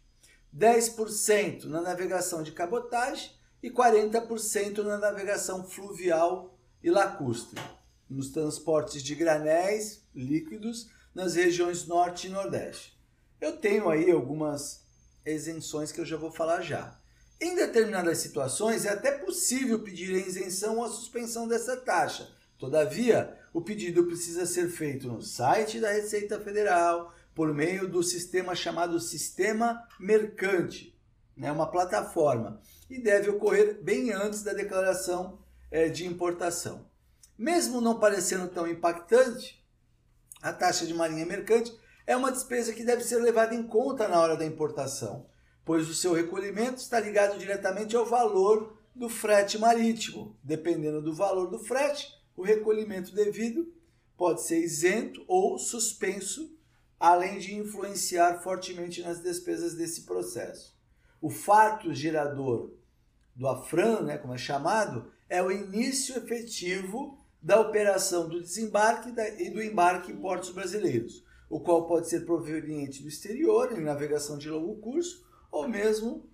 10% 0.56 1.64
na 1.64 1.80
navegação 1.80 2.42
de 2.42 2.50
cabotagem 2.50 3.30
e 3.62 3.70
40% 3.70 4.82
na 4.82 4.98
navegação 4.98 5.64
fluvial 5.64 6.58
e 6.82 6.90
lacustre, 6.90 7.60
nos 8.08 8.30
transportes 8.30 9.02
de 9.02 9.14
granéis 9.14 10.04
líquidos 10.14 10.88
nas 11.14 11.34
regiões 11.34 11.86
norte 11.86 12.26
e 12.26 12.30
nordeste. 12.30 12.96
Eu 13.40 13.56
tenho 13.56 13.88
aí 13.88 14.10
algumas 14.10 14.84
isenções 15.24 15.90
que 15.90 16.00
eu 16.00 16.06
já 16.06 16.16
vou 16.16 16.30
falar 16.30 16.62
já. 16.62 16.98
Em 17.40 17.54
determinadas 17.54 18.18
situações 18.18 18.84
é 18.84 18.90
até 18.90 19.12
possível 19.12 19.82
pedir 19.82 20.14
a 20.14 20.26
isenção 20.26 20.78
ou 20.78 20.84
a 20.84 20.88
suspensão 20.88 21.46
dessa 21.46 21.76
taxa. 21.76 22.30
Todavia, 22.58 23.38
o 23.52 23.60
pedido 23.60 24.04
precisa 24.04 24.46
ser 24.46 24.70
feito 24.70 25.08
no 25.08 25.20
site 25.20 25.80
da 25.80 25.90
Receita 25.90 26.40
Federal 26.40 27.12
por 27.34 27.52
meio 27.52 27.86
do 27.86 28.02
sistema 28.02 28.54
chamado 28.54 28.98
Sistema 28.98 29.86
Mercante, 30.00 30.98
né, 31.36 31.52
uma 31.52 31.70
plataforma, 31.70 32.60
e 32.88 33.00
deve 33.00 33.30
ocorrer 33.30 33.82
bem 33.82 34.12
antes 34.12 34.42
da 34.42 34.52
declaração 34.52 35.38
é, 35.70 35.88
de 35.88 36.06
importação. 36.06 36.86
Mesmo 37.36 37.80
não 37.80 37.98
parecendo 37.98 38.48
tão 38.48 38.66
impactante, 38.66 39.62
a 40.40 40.52
taxa 40.52 40.86
de 40.86 40.94
marinha 40.94 41.26
mercante 41.26 41.76
é 42.06 42.16
uma 42.16 42.30
despesa 42.30 42.72
que 42.72 42.84
deve 42.84 43.02
ser 43.02 43.16
levada 43.16 43.54
em 43.54 43.62
conta 43.62 44.06
na 44.06 44.20
hora 44.20 44.36
da 44.36 44.44
importação, 44.44 45.26
pois 45.64 45.88
o 45.88 45.94
seu 45.94 46.12
recolhimento 46.12 46.76
está 46.76 47.00
ligado 47.00 47.38
diretamente 47.38 47.96
ao 47.96 48.06
valor 48.06 48.78
do 48.94 49.08
frete 49.08 49.58
marítimo. 49.58 50.38
Dependendo 50.42 51.02
do 51.02 51.12
valor 51.12 51.50
do 51.50 51.58
frete, 51.58 52.08
o 52.36 52.42
recolhimento 52.42 53.14
devido 53.14 53.72
pode 54.16 54.42
ser 54.42 54.60
isento 54.60 55.24
ou 55.26 55.58
suspenso, 55.58 56.56
além 56.98 57.38
de 57.38 57.54
influenciar 57.54 58.40
fortemente 58.42 59.02
nas 59.02 59.20
despesas 59.20 59.74
desse 59.74 60.02
processo. 60.02 60.74
O 61.20 61.28
fato 61.28 61.92
gerador 61.92 62.72
do 63.36 63.46
AFRAN, 63.46 64.00
né, 64.00 64.16
como 64.18 64.34
é 64.34 64.38
chamado, 64.38 65.12
é 65.28 65.42
o 65.42 65.52
início 65.52 66.16
efetivo 66.16 67.18
da 67.42 67.60
operação 67.60 68.28
do 68.28 68.40
desembarque 68.40 69.12
e 69.38 69.50
do 69.50 69.62
embarque 69.62 70.10
em 70.10 70.16
portos 70.16 70.50
brasileiros, 70.50 71.22
o 71.48 71.60
qual 71.60 71.86
pode 71.86 72.08
ser 72.08 72.24
proveniente 72.24 73.02
do 73.02 73.08
exterior, 73.08 73.72
em 73.72 73.84
navegação 73.84 74.38
de 74.38 74.48
longo 74.48 74.76
curso, 74.76 75.24
ou 75.52 75.68
mesmo 75.68 76.28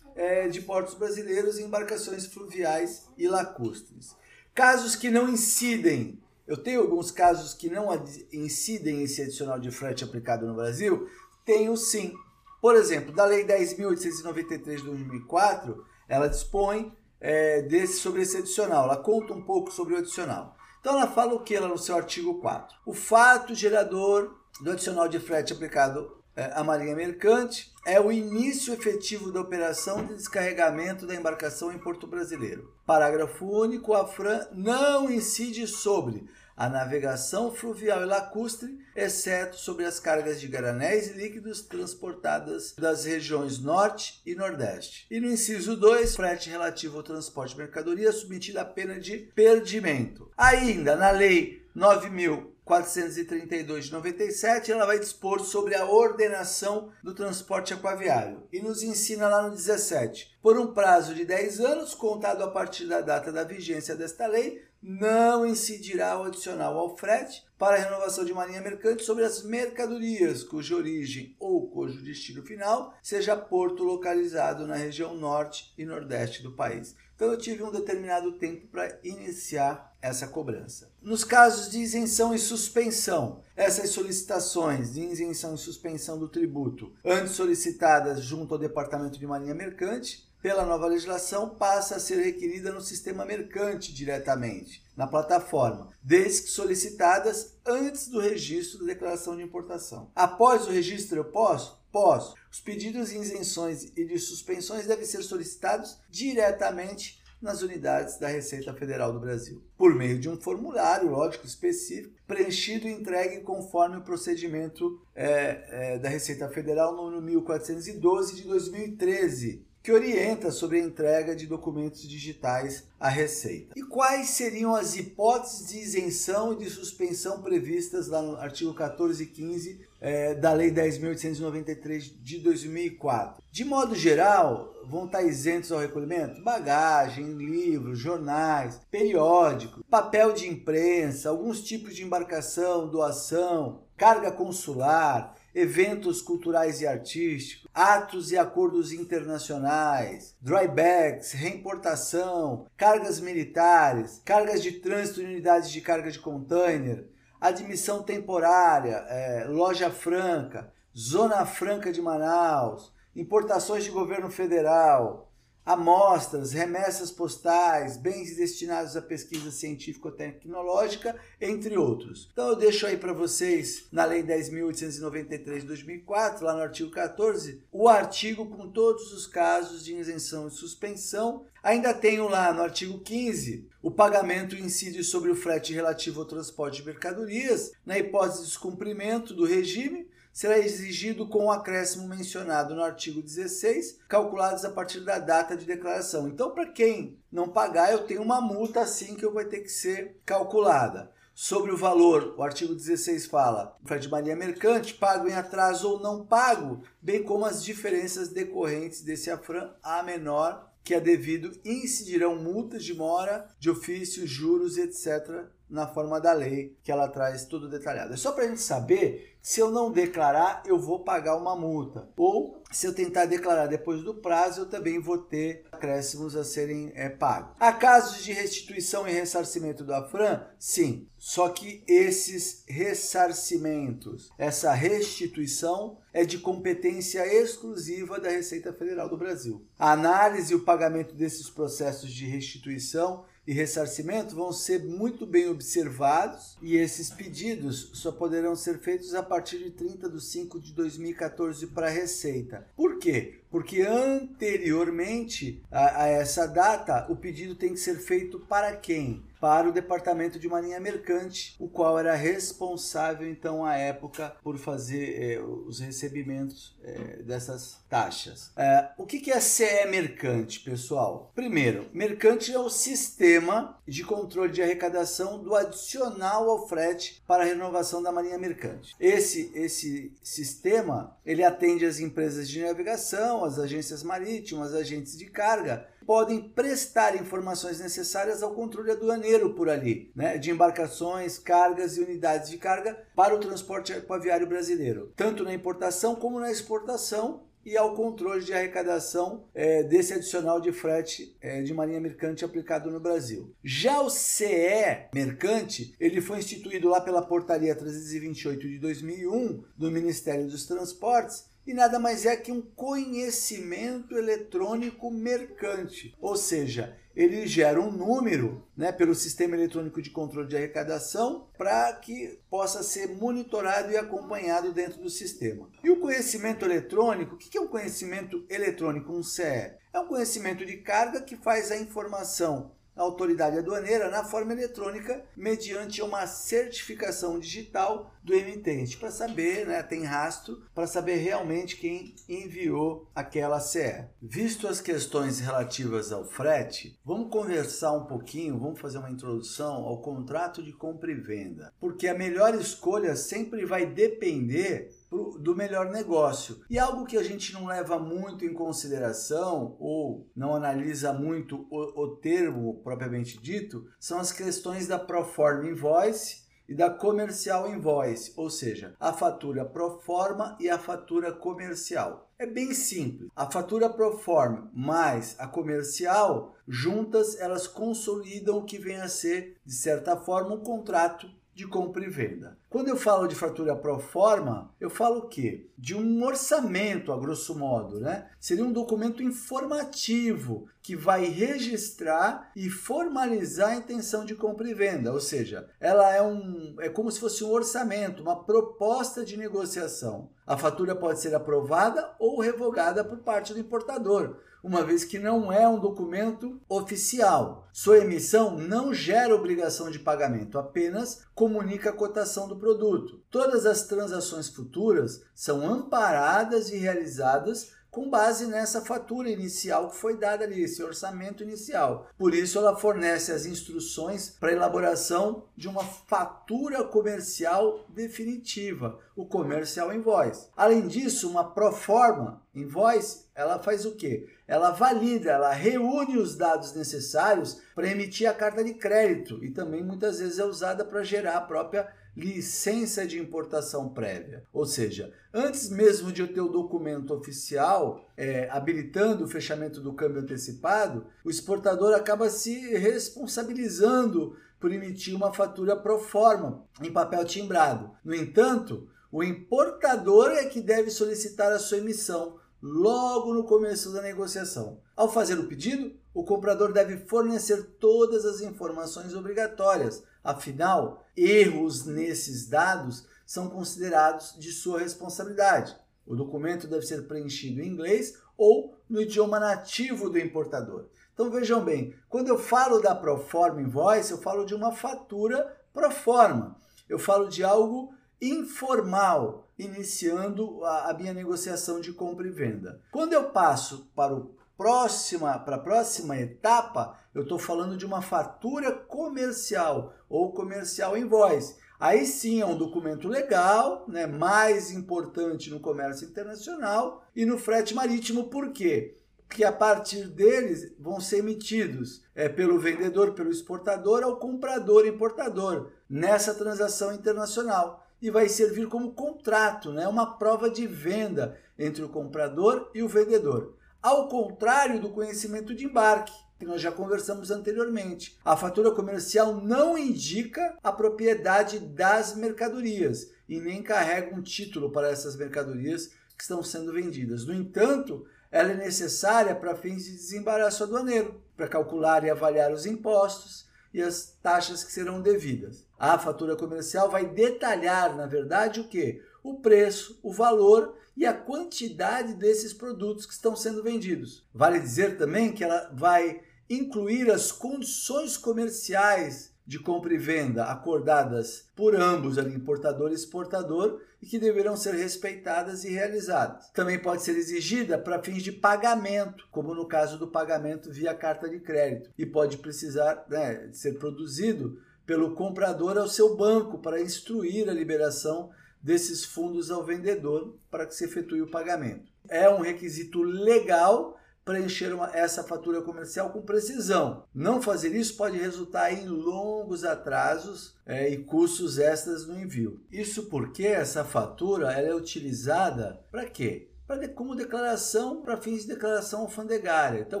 é, 0.14 0.48
de 0.48 0.62
portos 0.62 0.94
brasileiros 0.94 1.58
em 1.58 1.64
embarcações 1.64 2.26
fluviais 2.26 3.08
e 3.18 3.28
lacustres. 3.28 4.16
Casos 4.54 4.96
que 4.96 5.10
não 5.10 5.28
incidem, 5.28 6.18
eu 6.46 6.56
tenho 6.56 6.80
alguns 6.80 7.10
casos 7.10 7.52
que 7.52 7.68
não 7.68 7.88
incidem 8.32 9.02
esse 9.02 9.22
adicional 9.22 9.58
de 9.58 9.70
frete 9.70 10.02
aplicado 10.04 10.46
no 10.46 10.54
Brasil, 10.54 11.08
tenho 11.44 11.76
sim. 11.76 12.14
Por 12.60 12.74
exemplo, 12.74 13.14
da 13.14 13.24
Lei 13.24 13.44
10.893 13.46 14.76
de 14.76 14.84
2004, 14.84 15.84
ela 16.10 16.28
dispõe 16.28 16.92
é, 17.20 17.62
desse, 17.62 18.00
sobre 18.00 18.22
esse 18.22 18.36
adicional, 18.38 18.84
ela 18.84 18.96
conta 18.96 19.32
um 19.32 19.40
pouco 19.40 19.72
sobre 19.72 19.94
o 19.94 19.98
adicional. 19.98 20.56
Então 20.80 20.94
ela 20.94 21.06
fala 21.06 21.34
o 21.34 21.40
que 21.40 21.54
ela 21.54 21.68
no 21.68 21.78
seu 21.78 21.94
artigo 21.96 22.40
4? 22.40 22.76
O 22.84 22.92
fato 22.92 23.54
gerador 23.54 24.34
do 24.60 24.72
adicional 24.72 25.06
de 25.06 25.20
frete 25.20 25.52
aplicado 25.52 26.20
é, 26.34 26.50
à 26.54 26.64
marinha 26.64 26.96
mercante 26.96 27.72
é 27.86 28.00
o 28.00 28.10
início 28.10 28.74
efetivo 28.74 29.30
da 29.30 29.40
operação 29.40 30.04
de 30.04 30.14
descarregamento 30.14 31.06
da 31.06 31.14
embarcação 31.14 31.72
em 31.72 31.78
porto 31.78 32.06
brasileiro. 32.06 32.72
Parágrafo 32.84 33.46
único, 33.46 33.94
a 33.94 34.06
FRAN 34.06 34.48
não 34.52 35.10
incide 35.10 35.66
sobre 35.66 36.28
a 36.56 36.68
navegação 36.68 37.54
fluvial 37.54 38.02
e 38.02 38.06
lacustre, 38.06 38.78
exceto 38.94 39.56
sobre 39.56 39.84
as 39.84 39.98
cargas 39.98 40.40
de 40.40 40.48
granéis 40.48 41.08
e 41.08 41.14
líquidos 41.14 41.62
transportadas 41.62 42.74
das 42.76 43.04
regiões 43.04 43.58
norte 43.58 44.20
e 44.26 44.34
nordeste. 44.34 45.06
E 45.10 45.20
no 45.20 45.28
inciso 45.28 45.76
2, 45.76 46.16
frete 46.16 46.50
relativo 46.50 46.98
ao 46.98 47.02
transporte 47.02 47.52
de 47.52 47.58
mercadoria 47.58 48.12
submetido 48.12 48.60
à 48.60 48.64
pena 48.64 48.98
de 48.98 49.18
perdimento. 49.34 50.30
Ainda 50.36 50.96
na 50.96 51.10
lei 51.10 51.64
9000 51.74 52.50
432 52.70 53.86
de 53.86 53.92
97, 53.92 54.70
ela 54.70 54.86
vai 54.86 55.00
dispor 55.00 55.40
sobre 55.40 55.74
a 55.74 55.86
ordenação 55.86 56.92
do 57.02 57.12
transporte 57.12 57.74
aquaviário 57.74 58.46
e 58.52 58.60
nos 58.60 58.84
ensina 58.84 59.28
lá 59.28 59.42
no 59.42 59.50
17. 59.50 60.38
Por 60.40 60.56
um 60.56 60.72
prazo 60.72 61.12
de 61.12 61.24
10 61.24 61.58
anos, 61.58 61.96
contado 61.96 62.44
a 62.44 62.48
partir 62.48 62.86
da 62.86 63.00
data 63.00 63.32
da 63.32 63.42
vigência 63.42 63.96
desta 63.96 64.24
lei, 64.28 64.62
não 64.82 65.46
incidirá 65.46 66.18
o 66.18 66.24
adicional 66.24 66.78
ao 66.78 66.96
frete 66.96 67.44
para 67.58 67.76
a 67.76 67.78
renovação 67.78 68.24
de 68.24 68.32
marinha 68.32 68.62
mercante 68.62 69.04
sobre 69.04 69.24
as 69.24 69.42
mercadorias 69.42 70.42
cuja 70.42 70.74
origem 70.74 71.36
ou 71.38 71.68
cujo 71.68 72.02
destino 72.02 72.42
final 72.42 72.94
seja 73.02 73.36
porto 73.36 73.84
localizado 73.84 74.66
na 74.66 74.76
região 74.76 75.14
norte 75.14 75.72
e 75.76 75.84
nordeste 75.84 76.42
do 76.42 76.52
país. 76.52 76.96
Então 77.14 77.30
eu 77.30 77.36
tive 77.36 77.62
um 77.62 77.70
determinado 77.70 78.32
tempo 78.38 78.66
para 78.68 78.98
iniciar 79.04 79.94
essa 80.00 80.26
cobrança. 80.26 80.90
Nos 81.02 81.22
casos 81.22 81.70
de 81.70 81.78
isenção 81.78 82.32
e 82.32 82.38
suspensão, 82.38 83.42
essas 83.54 83.90
solicitações 83.90 84.94
de 84.94 85.02
isenção 85.02 85.54
e 85.54 85.58
suspensão 85.58 86.18
do 86.18 86.30
tributo, 86.30 86.94
antes 87.04 87.32
solicitadas 87.32 88.22
junto 88.22 88.54
ao 88.54 88.60
Departamento 88.60 89.18
de 89.18 89.26
Marinha 89.26 89.54
Mercante, 89.54 90.29
pela 90.42 90.64
nova 90.64 90.86
legislação, 90.86 91.50
passa 91.50 91.96
a 91.96 92.00
ser 92.00 92.22
requerida 92.22 92.72
no 92.72 92.80
sistema 92.80 93.24
mercante 93.24 93.92
diretamente, 93.92 94.82
na 94.96 95.06
plataforma, 95.06 95.90
desde 96.02 96.42
que 96.42 96.48
solicitadas 96.48 97.56
antes 97.66 98.08
do 98.08 98.20
registro 98.20 98.80
da 98.80 98.86
declaração 98.86 99.36
de 99.36 99.42
importação. 99.42 100.10
Após 100.14 100.66
o 100.66 100.70
registro, 100.70 101.18
eu 101.18 101.24
posso? 101.24 101.80
Posso. 101.92 102.34
Os 102.50 102.60
pedidos 102.60 103.10
de 103.10 103.18
isenções 103.18 103.92
e 103.96 104.04
de 104.04 104.18
suspensões 104.18 104.86
devem 104.86 105.04
ser 105.04 105.22
solicitados 105.22 105.98
diretamente 106.08 107.20
nas 107.40 107.62
unidades 107.62 108.18
da 108.18 108.28
Receita 108.28 108.72
Federal 108.74 109.12
do 109.12 109.20
Brasil, 109.20 109.62
por 109.76 109.94
meio 109.94 110.18
de 110.18 110.28
um 110.28 110.36
formulário, 110.36 111.10
lógico, 111.10 111.46
específico, 111.46 112.14
preenchido 112.26 112.86
e 112.86 112.92
entregue 112.92 113.40
conforme 113.40 113.96
o 113.96 114.02
procedimento 114.02 115.00
é, 115.14 115.94
é, 115.94 115.98
da 115.98 116.08
Receita 116.08 116.48
Federal 116.48 116.94
número 116.94 117.22
1412 117.22 118.36
de 118.36 118.42
2013, 118.42 119.66
que 119.82 119.92
orienta 119.92 120.50
sobre 120.50 120.78
a 120.78 120.84
entrega 120.84 121.34
de 121.34 121.46
documentos 121.46 122.06
digitais 122.06 122.84
à 122.98 123.08
Receita. 123.08 123.72
E 123.74 123.82
quais 123.82 124.30
seriam 124.30 124.74
as 124.74 124.94
hipóteses 124.96 125.68
de 125.68 125.78
isenção 125.78 126.52
e 126.52 126.56
de 126.56 126.68
suspensão 126.68 127.40
previstas 127.40 128.08
lá 128.08 128.20
no 128.20 128.36
artigo 128.36 128.74
14 128.74 129.22
e 129.22 129.26
15 129.26 129.80
é, 130.00 130.34
da 130.34 130.52
Lei 130.52 130.70
10.893 130.70 132.12
de 132.22 132.38
2004? 132.38 133.42
De 133.50 133.64
modo 133.64 133.94
geral, 133.94 134.74
vão 134.84 135.06
estar 135.06 135.22
isentos 135.22 135.72
ao 135.72 135.78
recolhimento 135.78 136.42
bagagem, 136.42 137.24
livros, 137.34 137.98
jornais, 137.98 138.80
periódicos, 138.90 139.82
papel 139.88 140.32
de 140.32 140.46
imprensa, 140.46 141.30
alguns 141.30 141.62
tipos 141.62 141.94
de 141.94 142.04
embarcação, 142.04 142.88
doação, 142.88 143.80
carga 143.96 144.30
consular, 144.30 145.36
eventos 145.54 146.22
culturais 146.22 146.80
e 146.80 146.86
artísticos, 146.86 147.68
atos 147.74 148.30
e 148.32 148.38
acordos 148.38 148.92
internacionais, 148.92 150.34
drybacks, 150.40 151.32
reimportação, 151.32 152.66
cargas 152.76 153.20
militares, 153.20 154.20
cargas 154.24 154.62
de 154.62 154.72
trânsito 154.72 155.20
em 155.20 155.26
unidades 155.26 155.70
de 155.70 155.80
carga 155.80 156.10
de 156.10 156.18
container, 156.18 157.06
admissão 157.40 158.02
temporária, 158.02 159.04
é, 159.08 159.44
loja 159.48 159.90
franca, 159.90 160.72
Zona 160.96 161.46
Franca 161.46 161.92
de 161.92 162.02
Manaus, 162.02 162.92
importações 163.14 163.84
de 163.84 163.90
governo 163.90 164.30
federal, 164.30 165.29
amostras, 165.64 166.52
remessas 166.52 167.10
postais, 167.10 167.96
bens 167.96 168.36
destinados 168.36 168.96
à 168.96 169.02
pesquisa 169.02 169.50
científico-tecnológica, 169.50 171.16
entre 171.40 171.76
outros. 171.76 172.28
Então 172.32 172.48
eu 172.48 172.56
deixo 172.56 172.86
aí 172.86 172.96
para 172.96 173.12
vocês, 173.12 173.86
na 173.92 174.04
Lei 174.04 174.22
10.893 174.22 175.60
de 175.60 175.66
2004, 175.66 176.44
lá 176.44 176.54
no 176.54 176.62
artigo 176.62 176.90
14, 176.90 177.62
o 177.70 177.88
artigo 177.88 178.46
com 178.46 178.68
todos 178.68 179.12
os 179.12 179.26
casos 179.26 179.84
de 179.84 179.94
isenção 179.94 180.48
e 180.48 180.50
suspensão. 180.50 181.44
Ainda 181.62 181.92
tenho 181.92 182.26
lá 182.26 182.52
no 182.54 182.62
artigo 182.62 182.98
15 183.00 183.68
o 183.82 183.90
pagamento 183.90 184.56
incide 184.56 185.02
sobre 185.02 185.30
o 185.30 185.36
frete 185.36 185.72
relativo 185.72 186.20
ao 186.20 186.26
transporte 186.26 186.80
de 186.80 186.86
mercadorias, 186.86 187.72
na 187.84 187.98
hipótese 187.98 188.40
de 188.40 188.48
descumprimento 188.48 189.32
do 189.32 189.46
regime, 189.46 190.06
será 190.32 190.58
exigido 190.58 191.26
com 191.28 191.46
o 191.46 191.50
acréscimo 191.50 192.08
mencionado 192.08 192.74
no 192.74 192.82
artigo 192.82 193.22
16, 193.22 193.98
calculados 194.08 194.64
a 194.64 194.70
partir 194.70 195.00
da 195.00 195.18
data 195.18 195.56
de 195.56 195.64
declaração. 195.64 196.28
Então, 196.28 196.50
para 196.50 196.66
quem 196.66 197.18
não 197.30 197.48
pagar, 197.48 197.92
eu 197.92 198.06
tenho 198.06 198.22
uma 198.22 198.40
multa 198.40 198.80
assim 198.80 199.14
que 199.14 199.26
vai 199.28 199.44
ter 199.44 199.60
que 199.60 199.68
ser 199.68 200.20
calculada. 200.24 201.10
Sobre 201.34 201.72
o 201.72 201.76
valor, 201.76 202.34
o 202.36 202.42
artigo 202.42 202.74
16 202.74 203.26
fala: 203.26 203.78
de 203.98 204.08
mania 204.08 204.36
mercante, 204.36 204.94
pago 204.94 205.26
em 205.26 205.32
atraso 205.32 205.88
ou 205.88 206.00
não 206.00 206.26
pago, 206.26 206.82
bem 207.00 207.22
como 207.22 207.46
as 207.46 207.64
diferenças 207.64 208.28
decorrentes 208.28 209.00
desse 209.00 209.30
afran 209.30 209.70
a 209.82 210.02
menor 210.02 210.70
que 210.82 210.94
é 210.94 211.00
devido 211.00 211.52
incidirão 211.64 212.36
multas 212.36 212.84
de 212.84 212.94
mora, 212.94 213.48
de 213.58 213.70
ofício, 213.70 214.26
juros, 214.26 214.76
etc., 214.78 215.46
na 215.70 215.86
forma 215.86 216.20
da 216.20 216.32
lei, 216.32 216.76
que 216.82 216.90
ela 216.90 217.08
traz 217.08 217.44
tudo 217.44 217.68
detalhado. 217.68 218.12
É 218.12 218.16
só 218.16 218.32
para 218.32 218.44
a 218.44 218.48
gente 218.48 218.60
saber 218.60 219.38
se 219.42 219.60
eu 219.60 219.70
não 219.70 219.90
declarar, 219.90 220.62
eu 220.66 220.78
vou 220.78 221.02
pagar 221.02 221.36
uma 221.36 221.56
multa. 221.56 222.08
Ou 222.16 222.62
se 222.70 222.86
eu 222.86 222.94
tentar 222.94 223.24
declarar 223.24 223.66
depois 223.66 224.02
do 224.02 224.14
prazo, 224.14 224.62
eu 224.62 224.66
também 224.66 225.00
vou 225.00 225.16
ter 225.16 225.64
acréscimos 225.72 226.36
a 226.36 226.44
serem 226.44 226.92
é, 226.94 227.08
pagos. 227.08 227.56
Há 227.58 227.72
casos 227.72 228.22
de 228.22 228.32
restituição 228.32 229.08
e 229.08 229.12
ressarcimento 229.12 229.82
do 229.82 229.94
AFRAN? 229.94 230.46
Sim. 230.58 231.08
Só 231.16 231.48
que 231.48 231.82
esses 231.86 232.64
ressarcimentos, 232.66 234.30
essa 234.36 234.72
restituição 234.72 235.98
é 236.12 236.24
de 236.24 236.38
competência 236.38 237.26
exclusiva 237.26 238.18
da 238.18 238.30
Receita 238.30 238.72
Federal 238.72 239.08
do 239.08 239.16
Brasil. 239.16 239.64
A 239.78 239.92
análise 239.92 240.52
e 240.52 240.56
o 240.56 240.64
pagamento 240.64 241.14
desses 241.14 241.48
processos 241.48 242.12
de 242.12 242.26
restituição 242.26 243.24
e 243.50 243.52
ressarcimento 243.52 244.36
vão 244.36 244.52
ser 244.52 244.84
muito 244.84 245.26
bem 245.26 245.48
observados 245.48 246.56
e 246.62 246.76
esses 246.76 247.10
pedidos 247.10 247.90
só 247.94 248.12
poderão 248.12 248.54
ser 248.54 248.78
feitos 248.78 249.12
a 249.12 249.24
partir 249.24 249.58
de 249.58 249.72
30 249.72 250.08
de 250.08 250.20
5 250.22 250.60
de 250.60 250.72
2014 250.72 251.66
para 251.66 251.88
a 251.88 251.90
Receita. 251.90 252.64
Por 252.76 253.00
quê? 253.00 253.40
Porque 253.50 253.82
anteriormente 253.82 255.60
a, 255.68 256.04
a 256.04 256.06
essa 256.06 256.46
data 256.46 257.10
o 257.10 257.16
pedido 257.16 257.56
tem 257.56 257.70
que 257.70 257.80
ser 257.80 257.96
feito 257.96 258.38
para 258.38 258.76
quem? 258.76 259.20
Para 259.40 259.68
o 259.68 259.72
departamento 259.72 260.38
de 260.38 260.48
marinha 260.48 260.78
mercante, 260.78 261.56
o 261.58 261.68
qual 261.68 261.98
era 261.98 262.14
responsável 262.14 263.28
então 263.28 263.64
à 263.64 263.76
época 263.76 264.36
por 264.42 264.58
fazer 264.58 265.22
eh, 265.22 265.40
os 265.40 265.80
recebimentos 265.80 266.76
eh, 266.82 267.22
dessas 267.22 267.78
taxas. 267.88 268.52
Eh, 268.56 268.88
o 268.98 269.06
que, 269.06 269.20
que 269.20 269.30
é 269.30 269.40
CE 269.40 269.86
mercante, 269.86 270.60
pessoal? 270.60 271.32
Primeiro, 271.34 271.88
mercante 271.92 272.52
é 272.52 272.58
o 272.58 272.68
sistema 272.68 273.78
de 273.86 274.04
controle 274.04 274.52
de 274.52 274.62
arrecadação 274.62 275.42
do 275.42 275.54
adicional 275.54 276.48
ao 276.50 276.68
frete 276.68 277.22
para 277.26 277.42
a 277.42 277.46
renovação 277.46 278.02
da 278.02 278.12
marinha 278.12 278.38
mercante. 278.38 278.94
Esse 279.00 279.50
esse 279.54 280.12
sistema 280.22 281.16
ele 281.24 281.42
atende 281.42 281.86
as 281.86 282.00
empresas 282.00 282.48
de 282.48 282.62
navegação, 282.62 283.44
as 283.44 283.58
agências 283.58 284.02
marítimas, 284.02 284.74
agentes 284.74 285.16
de 285.16 285.26
carga 285.26 285.88
podem 286.10 286.40
prestar 286.40 287.14
informações 287.14 287.78
necessárias 287.78 288.42
ao 288.42 288.52
controle 288.52 288.90
aduaneiro 288.90 289.54
por 289.54 289.68
ali, 289.68 290.10
né, 290.12 290.38
de 290.38 290.50
embarcações, 290.50 291.38
cargas 291.38 291.96
e 291.96 292.00
unidades 292.00 292.50
de 292.50 292.58
carga 292.58 293.00
para 293.14 293.32
o 293.32 293.38
transporte 293.38 293.92
aquaviário 293.92 294.44
brasileiro, 294.44 295.12
tanto 295.14 295.44
na 295.44 295.54
importação 295.54 296.16
como 296.16 296.40
na 296.40 296.50
exportação 296.50 297.44
e 297.64 297.76
ao 297.76 297.94
controle 297.94 298.44
de 298.44 298.52
arrecadação 298.52 299.44
é, 299.54 299.84
desse 299.84 300.12
adicional 300.12 300.60
de 300.60 300.72
frete 300.72 301.36
é, 301.40 301.62
de 301.62 301.72
marinha 301.72 302.00
mercante 302.00 302.44
aplicado 302.44 302.90
no 302.90 302.98
Brasil. 302.98 303.54
Já 303.62 304.00
o 304.00 304.10
CE 304.10 305.10
mercante, 305.14 305.94
ele 306.00 306.20
foi 306.20 306.38
instituído 306.38 306.88
lá 306.88 307.00
pela 307.00 307.22
portaria 307.22 307.72
328 307.72 308.68
de 308.68 308.78
2001 308.80 309.62
do 309.76 309.92
Ministério 309.92 310.48
dos 310.48 310.66
Transportes 310.66 311.49
e 311.70 311.72
nada 311.72 312.00
mais 312.00 312.26
é 312.26 312.36
que 312.36 312.50
um 312.50 312.60
conhecimento 312.60 314.18
eletrônico 314.18 315.08
mercante, 315.08 316.12
ou 316.20 316.34
seja, 316.34 316.98
ele 317.14 317.46
gera 317.46 317.80
um 317.80 317.92
número 317.92 318.66
né, 318.76 318.90
pelo 318.90 319.14
sistema 319.14 319.54
eletrônico 319.54 320.02
de 320.02 320.10
controle 320.10 320.48
de 320.48 320.56
arrecadação 320.56 321.46
para 321.56 321.92
que 321.92 322.40
possa 322.50 322.82
ser 322.82 323.14
monitorado 323.14 323.92
e 323.92 323.96
acompanhado 323.96 324.72
dentro 324.72 325.00
do 325.00 325.08
sistema. 325.08 325.70
E 325.84 325.90
o 325.90 326.00
conhecimento 326.00 326.64
eletrônico, 326.64 327.36
o 327.36 327.38
que 327.38 327.56
é 327.56 327.60
um 327.60 327.68
conhecimento 327.68 328.44
eletrônico, 328.50 329.12
um 329.12 329.22
CE? 329.22 329.78
É 329.92 330.00
um 330.00 330.08
conhecimento 330.08 330.66
de 330.66 330.78
carga 330.78 331.20
que 331.20 331.36
faz 331.36 331.70
a 331.70 331.76
informação 331.76 332.72
autoridade 333.02 333.58
aduaneira 333.58 334.10
na 334.10 334.24
forma 334.24 334.52
eletrônica 334.52 335.24
mediante 335.36 336.02
uma 336.02 336.26
certificação 336.26 337.38
digital 337.38 338.14
do 338.22 338.34
emitente 338.34 338.96
para 338.96 339.10
saber, 339.10 339.66
né, 339.66 339.82
tem 339.82 340.04
rastro 340.04 340.62
para 340.74 340.86
saber 340.86 341.16
realmente 341.16 341.76
quem 341.76 342.14
enviou 342.28 343.10
aquela 343.14 343.60
CE. 343.60 344.04
Visto 344.20 344.68
as 344.68 344.80
questões 344.80 345.40
relativas 345.40 346.12
ao 346.12 346.24
frete, 346.24 346.98
vamos 347.04 347.30
conversar 347.30 347.92
um 347.92 348.04
pouquinho, 348.04 348.58
vamos 348.58 348.80
fazer 348.80 348.98
uma 348.98 349.10
introdução 349.10 349.84
ao 349.84 350.00
contrato 350.02 350.62
de 350.62 350.72
compra 350.72 351.10
e 351.10 351.14
venda, 351.14 351.72
porque 351.80 352.06
a 352.08 352.14
melhor 352.14 352.54
escolha 352.54 353.16
sempre 353.16 353.64
vai 353.64 353.86
depender 353.86 354.90
do 355.10 355.54
melhor 355.56 355.90
negócio. 355.90 356.60
E 356.70 356.78
algo 356.78 357.04
que 357.04 357.16
a 357.16 357.22
gente 357.22 357.52
não 357.52 357.66
leva 357.66 357.98
muito 357.98 358.44
em 358.44 358.52
consideração 358.52 359.76
ou 359.78 360.28
não 360.34 360.54
analisa 360.54 361.12
muito 361.12 361.66
o, 361.70 362.02
o 362.02 362.16
termo 362.16 362.80
propriamente 362.82 363.40
dito 363.40 363.86
são 363.98 364.18
as 364.18 364.32
questões 364.32 364.86
da 364.86 364.98
Proforma 364.98 365.68
Invoice 365.68 366.48
e 366.70 366.74
da 366.74 366.88
comercial 366.88 367.68
invoice, 367.68 368.32
ou 368.36 368.48
seja, 368.48 368.94
a 369.00 369.12
fatura 369.12 369.64
pro 369.64 369.98
forma 369.98 370.56
e 370.60 370.70
a 370.70 370.78
fatura 370.78 371.32
comercial. 371.32 372.30
É 372.38 372.46
bem 372.46 372.72
simples. 372.72 373.28
A 373.34 373.50
fatura 373.50 373.90
pro 373.90 374.16
forma 374.16 374.70
mais 374.72 375.34
a 375.40 375.48
comercial, 375.48 376.54
juntas 376.68 377.36
elas 377.40 377.66
consolidam 377.66 378.58
o 378.58 378.64
que 378.64 378.78
vem 378.78 378.98
a 378.98 379.08
ser, 379.08 379.56
de 379.66 379.74
certa 379.74 380.16
forma, 380.16 380.54
um 380.54 380.60
contrato 380.60 381.28
de 381.54 381.66
compra 381.66 382.04
e 382.04 382.08
venda. 382.08 382.56
Quando 382.68 382.88
eu 382.88 382.96
falo 382.96 383.26
de 383.26 383.34
fatura 383.34 383.74
pro 383.76 383.98
forma, 383.98 384.72
eu 384.80 384.88
falo 384.88 385.18
o 385.18 385.28
quê? 385.28 385.68
De 385.76 385.94
um 385.94 386.24
orçamento, 386.24 387.12
a 387.12 387.18
grosso 387.18 387.58
modo, 387.58 387.98
né? 388.00 388.30
Seria 388.38 388.64
um 388.64 388.72
documento 388.72 389.22
informativo 389.22 390.68
que 390.82 390.96
vai 390.96 391.24
registrar 391.24 392.50
e 392.54 392.70
formalizar 392.70 393.70
a 393.70 393.76
intenção 393.76 394.24
de 394.24 394.34
compra 394.34 394.68
e 394.68 394.74
venda, 394.74 395.12
ou 395.12 395.20
seja, 395.20 395.68
ela 395.78 396.14
é 396.14 396.22
um 396.22 396.76
é 396.80 396.88
como 396.88 397.10
se 397.10 397.20
fosse 397.20 397.44
um 397.44 397.50
orçamento, 397.50 398.22
uma 398.22 398.44
proposta 398.44 399.24
de 399.24 399.36
negociação. 399.36 400.30
A 400.46 400.56
fatura 400.56 400.94
pode 400.94 401.20
ser 401.20 401.34
aprovada 401.34 402.14
ou 402.18 402.40
revogada 402.40 403.04
por 403.04 403.18
parte 403.18 403.52
do 403.52 403.60
importador 403.60 404.36
uma 404.62 404.82
vez 404.82 405.04
que 405.04 405.18
não 405.18 405.52
é 405.52 405.66
um 405.68 405.78
documento 405.78 406.60
oficial. 406.68 407.68
Sua 407.72 407.98
emissão 407.98 408.56
não 408.56 408.92
gera 408.92 409.34
obrigação 409.34 409.90
de 409.90 409.98
pagamento, 409.98 410.58
apenas 410.58 411.22
comunica 411.34 411.90
a 411.90 411.94
cotação 411.94 412.48
do 412.48 412.56
produto. 412.56 413.22
Todas 413.30 413.66
as 413.66 413.86
transações 413.86 414.48
futuras 414.48 415.22
são 415.34 415.62
amparadas 415.62 416.70
e 416.70 416.76
realizadas 416.76 417.72
com 417.90 418.08
base 418.08 418.46
nessa 418.46 418.80
fatura 418.82 419.28
inicial 419.28 419.90
que 419.90 419.96
foi 419.96 420.16
dada 420.16 420.44
ali, 420.44 420.62
esse 420.62 420.82
orçamento 420.82 421.42
inicial. 421.42 422.08
Por 422.16 422.34
isso, 422.34 422.58
ela 422.58 422.76
fornece 422.76 423.32
as 423.32 423.46
instruções 423.46 424.30
para 424.30 424.52
elaboração 424.52 425.44
de 425.56 425.68
uma 425.68 425.82
fatura 425.84 426.84
comercial 426.84 427.84
definitiva, 427.88 428.98
o 429.16 429.26
comercial 429.26 429.92
invoice. 429.92 430.48
Além 430.56 430.86
disso, 430.86 431.28
uma 431.28 431.52
proforma 431.52 432.42
invoice, 432.54 433.26
ela 433.34 433.58
faz 433.58 433.84
o 433.84 433.96
quê? 433.96 434.28
Ela 434.46 434.70
valida, 434.70 435.30
ela 435.32 435.52
reúne 435.52 436.18
os 436.18 436.36
dados 436.36 436.74
necessários 436.74 437.60
para 437.74 437.88
emitir 437.88 438.28
a 438.28 438.34
carta 438.34 438.62
de 438.62 438.74
crédito 438.74 439.44
e 439.44 439.50
também 439.50 439.82
muitas 439.82 440.18
vezes 440.18 440.38
é 440.38 440.44
usada 440.44 440.84
para 440.84 441.02
gerar 441.02 441.36
a 441.36 441.40
própria 441.40 441.88
licença 442.16 443.06
de 443.06 443.18
importação 443.18 443.88
prévia. 443.88 444.44
Ou 444.52 444.66
seja, 444.66 445.12
antes 445.32 445.70
mesmo 445.70 446.12
de 446.12 446.22
eu 446.22 446.32
ter 446.32 446.40
o 446.40 446.48
documento 446.48 447.14
oficial 447.14 448.04
é, 448.16 448.48
habilitando 448.50 449.24
o 449.24 449.28
fechamento 449.28 449.80
do 449.80 449.94
câmbio 449.94 450.22
antecipado, 450.22 451.06
o 451.24 451.30
exportador 451.30 451.94
acaba 451.94 452.28
se 452.28 452.76
responsabilizando 452.76 454.36
por 454.58 454.72
emitir 454.72 455.14
uma 455.14 455.32
fatura 455.32 455.74
pro 455.74 455.98
forma 455.98 456.64
em 456.82 456.92
papel 456.92 457.24
timbrado. 457.24 457.90
No 458.04 458.14
entanto, 458.14 458.88
O 459.12 459.24
importador 459.24 460.30
é 460.30 460.44
que 460.44 460.60
deve 460.60 460.90
solicitar 460.90 461.52
a 461.52 461.58
sua 461.58 461.78
emissão 461.78 462.38
logo 462.62 463.32
no 463.32 463.44
começo 463.44 463.92
da 463.92 464.02
negociação. 464.02 464.80
Ao 464.96 465.10
fazer 465.10 465.38
o 465.38 465.46
pedido, 465.46 465.92
o 466.12 466.24
comprador 466.24 466.72
deve 466.72 466.98
fornecer 467.06 467.62
todas 467.78 468.24
as 468.24 468.40
informações 468.40 469.14
obrigatórias, 469.14 470.02
afinal, 470.22 471.04
erros 471.16 471.86
nesses 471.86 472.48
dados 472.48 473.06
são 473.24 473.48
considerados 473.48 474.34
de 474.38 474.52
sua 474.52 474.80
responsabilidade. 474.80 475.76
O 476.06 476.16
documento 476.16 476.66
deve 476.66 476.84
ser 476.84 477.06
preenchido 477.06 477.62
em 477.62 477.68
inglês 477.68 478.18
ou 478.36 478.76
no 478.88 479.00
idioma 479.00 479.38
nativo 479.38 480.10
do 480.10 480.18
importador. 480.18 480.86
Então 481.14 481.30
vejam 481.30 481.64
bem, 481.64 481.94
quando 482.08 482.28
eu 482.28 482.38
falo 482.38 482.80
da 482.80 482.94
Proforma 482.94 483.62
Invoice, 483.62 484.10
eu 484.10 484.18
falo 484.18 484.44
de 484.44 484.54
uma 484.54 484.72
fatura 484.72 485.56
pro 485.72 485.90
forma. 485.90 486.56
Eu 486.88 486.98
falo 486.98 487.28
de 487.28 487.44
algo 487.44 487.94
informal, 488.20 489.48
iniciando 489.60 490.64
a, 490.64 490.90
a 490.90 490.94
minha 490.94 491.12
negociação 491.12 491.80
de 491.80 491.92
compra 491.92 492.26
e 492.26 492.30
venda. 492.30 492.80
Quando 492.90 493.12
eu 493.12 493.30
passo 493.30 493.90
para 493.94 494.14
o 494.14 494.34
próxima 494.60 495.38
para 495.38 495.56
a 495.56 495.58
próxima 495.58 496.18
etapa, 496.18 496.94
eu 497.14 497.22
estou 497.22 497.38
falando 497.38 497.78
de 497.78 497.86
uma 497.86 498.02
fatura 498.02 498.70
comercial 498.70 499.94
ou 500.06 500.32
comercial 500.32 500.98
invoice. 500.98 501.56
Aí 501.78 502.04
sim 502.04 502.42
é 502.42 502.46
um 502.46 502.58
documento 502.58 503.08
legal, 503.08 503.86
né, 503.88 504.06
mais 504.06 504.70
importante 504.70 505.48
no 505.48 505.60
comércio 505.60 506.06
internacional 506.06 507.02
e 507.16 507.24
no 507.24 507.38
frete 507.38 507.74
marítimo, 507.74 508.24
por 508.24 508.52
quê? 508.52 508.98
Porque 509.26 509.44
a 509.44 509.52
partir 509.52 510.08
deles 510.08 510.74
vão 510.78 511.00
ser 511.00 511.20
emitidos 511.20 512.02
é, 512.14 512.28
pelo 512.28 512.58
vendedor, 512.58 513.14
pelo 513.14 513.30
exportador 513.30 514.02
ao 514.02 514.18
comprador 514.18 514.86
importador 514.86 515.70
nessa 515.88 516.34
transação 516.34 516.92
internacional 516.92 517.86
e 518.00 518.10
vai 518.10 518.28
servir 518.28 518.66
como 518.68 518.92
contrato, 518.92 519.72
né, 519.72 519.86
uma 519.86 520.18
prova 520.18 520.48
de 520.48 520.66
venda 520.66 521.38
entre 521.58 521.82
o 521.82 521.88
comprador 521.88 522.70
e 522.74 522.82
o 522.82 522.88
vendedor. 522.88 523.56
Ao 523.82 524.08
contrário 524.08 524.80
do 524.80 524.90
conhecimento 524.90 525.54
de 525.54 525.64
embarque, 525.66 526.12
que 526.38 526.46
nós 526.46 526.62
já 526.62 526.72
conversamos 526.72 527.30
anteriormente. 527.30 528.18
A 528.24 528.34
fatura 528.34 528.70
comercial 528.70 529.34
não 529.42 529.76
indica 529.76 530.56
a 530.62 530.72
propriedade 530.72 531.58
das 531.58 532.16
mercadorias 532.16 533.10
e 533.28 533.38
nem 533.38 533.62
carrega 533.62 534.16
um 534.16 534.22
título 534.22 534.70
para 534.70 534.88
essas 534.88 535.16
mercadorias 535.16 535.90
que 536.16 536.22
estão 536.22 536.42
sendo 536.42 536.72
vendidas. 536.72 537.26
No 537.26 537.34
entanto, 537.34 538.06
ela 538.30 538.52
é 538.52 538.56
necessária 538.56 539.34
para 539.34 539.54
fins 539.54 539.84
de 539.84 539.92
desembaraço 539.92 540.64
aduaneiro, 540.64 541.22
para 541.36 541.46
calcular 541.46 542.04
e 542.04 542.10
avaliar 542.10 542.50
os 542.52 542.64
impostos 542.64 543.49
e 543.72 543.82
as 543.82 544.16
taxas 544.22 544.64
que 544.64 544.72
serão 544.72 545.00
devidas. 545.00 545.64
A 545.78 545.98
fatura 545.98 546.36
comercial 546.36 546.90
vai 546.90 547.06
detalhar, 547.06 547.96
na 547.96 548.06
verdade, 548.06 548.60
o 548.60 548.68
que? 548.68 549.02
O 549.22 549.40
preço, 549.40 549.98
o 550.02 550.12
valor 550.12 550.76
e 550.96 551.06
a 551.06 551.14
quantidade 551.14 552.14
desses 552.14 552.52
produtos 552.52 553.06
que 553.06 553.12
estão 553.12 553.34
sendo 553.36 553.62
vendidos. 553.62 554.26
Vale 554.34 554.58
dizer 554.60 554.98
também 554.98 555.32
que 555.32 555.44
ela 555.44 555.70
vai 555.72 556.22
incluir 556.48 557.10
as 557.10 557.30
condições 557.30 558.16
comerciais 558.16 559.29
de 559.50 559.58
compra 559.58 559.92
e 559.92 559.98
venda 559.98 560.44
acordadas 560.44 561.50
por 561.56 561.74
ambos, 561.74 562.18
ali, 562.18 562.32
importador 562.32 562.92
e 562.92 562.94
exportador, 562.94 563.80
e 564.00 564.06
que 564.06 564.16
deverão 564.16 564.56
ser 564.56 564.74
respeitadas 564.74 565.64
e 565.64 565.70
realizadas. 565.70 566.48
Também 566.50 566.78
pode 566.78 567.02
ser 567.02 567.16
exigida 567.16 567.76
para 567.76 568.00
fins 568.00 568.22
de 568.22 568.30
pagamento, 568.30 569.26
como 569.28 569.52
no 569.52 569.66
caso 569.66 569.98
do 569.98 570.06
pagamento 570.06 570.70
via 570.70 570.94
carta 570.94 571.28
de 571.28 571.40
crédito, 571.40 571.90
e 571.98 572.06
pode 572.06 572.36
precisar 572.36 573.04
né, 573.08 573.50
ser 573.52 573.72
produzido 573.72 574.56
pelo 574.86 575.16
comprador 575.16 575.76
ao 575.76 575.88
seu 575.88 576.16
banco 576.16 576.58
para 576.58 576.80
instruir 576.80 577.50
a 577.50 577.52
liberação 577.52 578.30
desses 578.62 579.04
fundos 579.04 579.50
ao 579.50 579.64
vendedor 579.64 580.32
para 580.48 580.64
que 580.64 580.76
se 580.76 580.84
efetue 580.84 581.22
o 581.22 581.30
pagamento. 581.30 581.90
É 582.08 582.30
um 582.30 582.40
requisito 582.40 583.02
legal 583.02 583.98
preencher 584.30 584.72
uma, 584.72 584.88
essa 584.96 585.24
fatura 585.24 585.60
comercial 585.60 586.10
com 586.10 586.22
precisão. 586.22 587.02
Não 587.12 587.42
fazer 587.42 587.74
isso 587.74 587.96
pode 587.96 588.16
resultar 588.16 588.72
em 588.72 588.86
longos 588.86 589.64
atrasos 589.64 590.54
é, 590.64 590.88
e 590.88 590.98
custos 590.98 591.58
extras 591.58 592.06
no 592.06 592.16
envio. 592.16 592.60
Isso 592.70 593.06
porque 593.06 593.44
essa 593.44 593.84
fatura 593.84 594.52
ela 594.52 594.68
é 594.68 594.74
utilizada 594.74 595.84
para 595.90 596.04
quê? 596.04 596.49
Para 596.70 596.88
como 596.90 597.16
declaração 597.16 598.00
para 598.00 598.16
fins 598.16 598.42
de 598.42 598.48
declaração 598.48 599.00
alfandegária. 599.00 599.80
Então, 599.80 600.00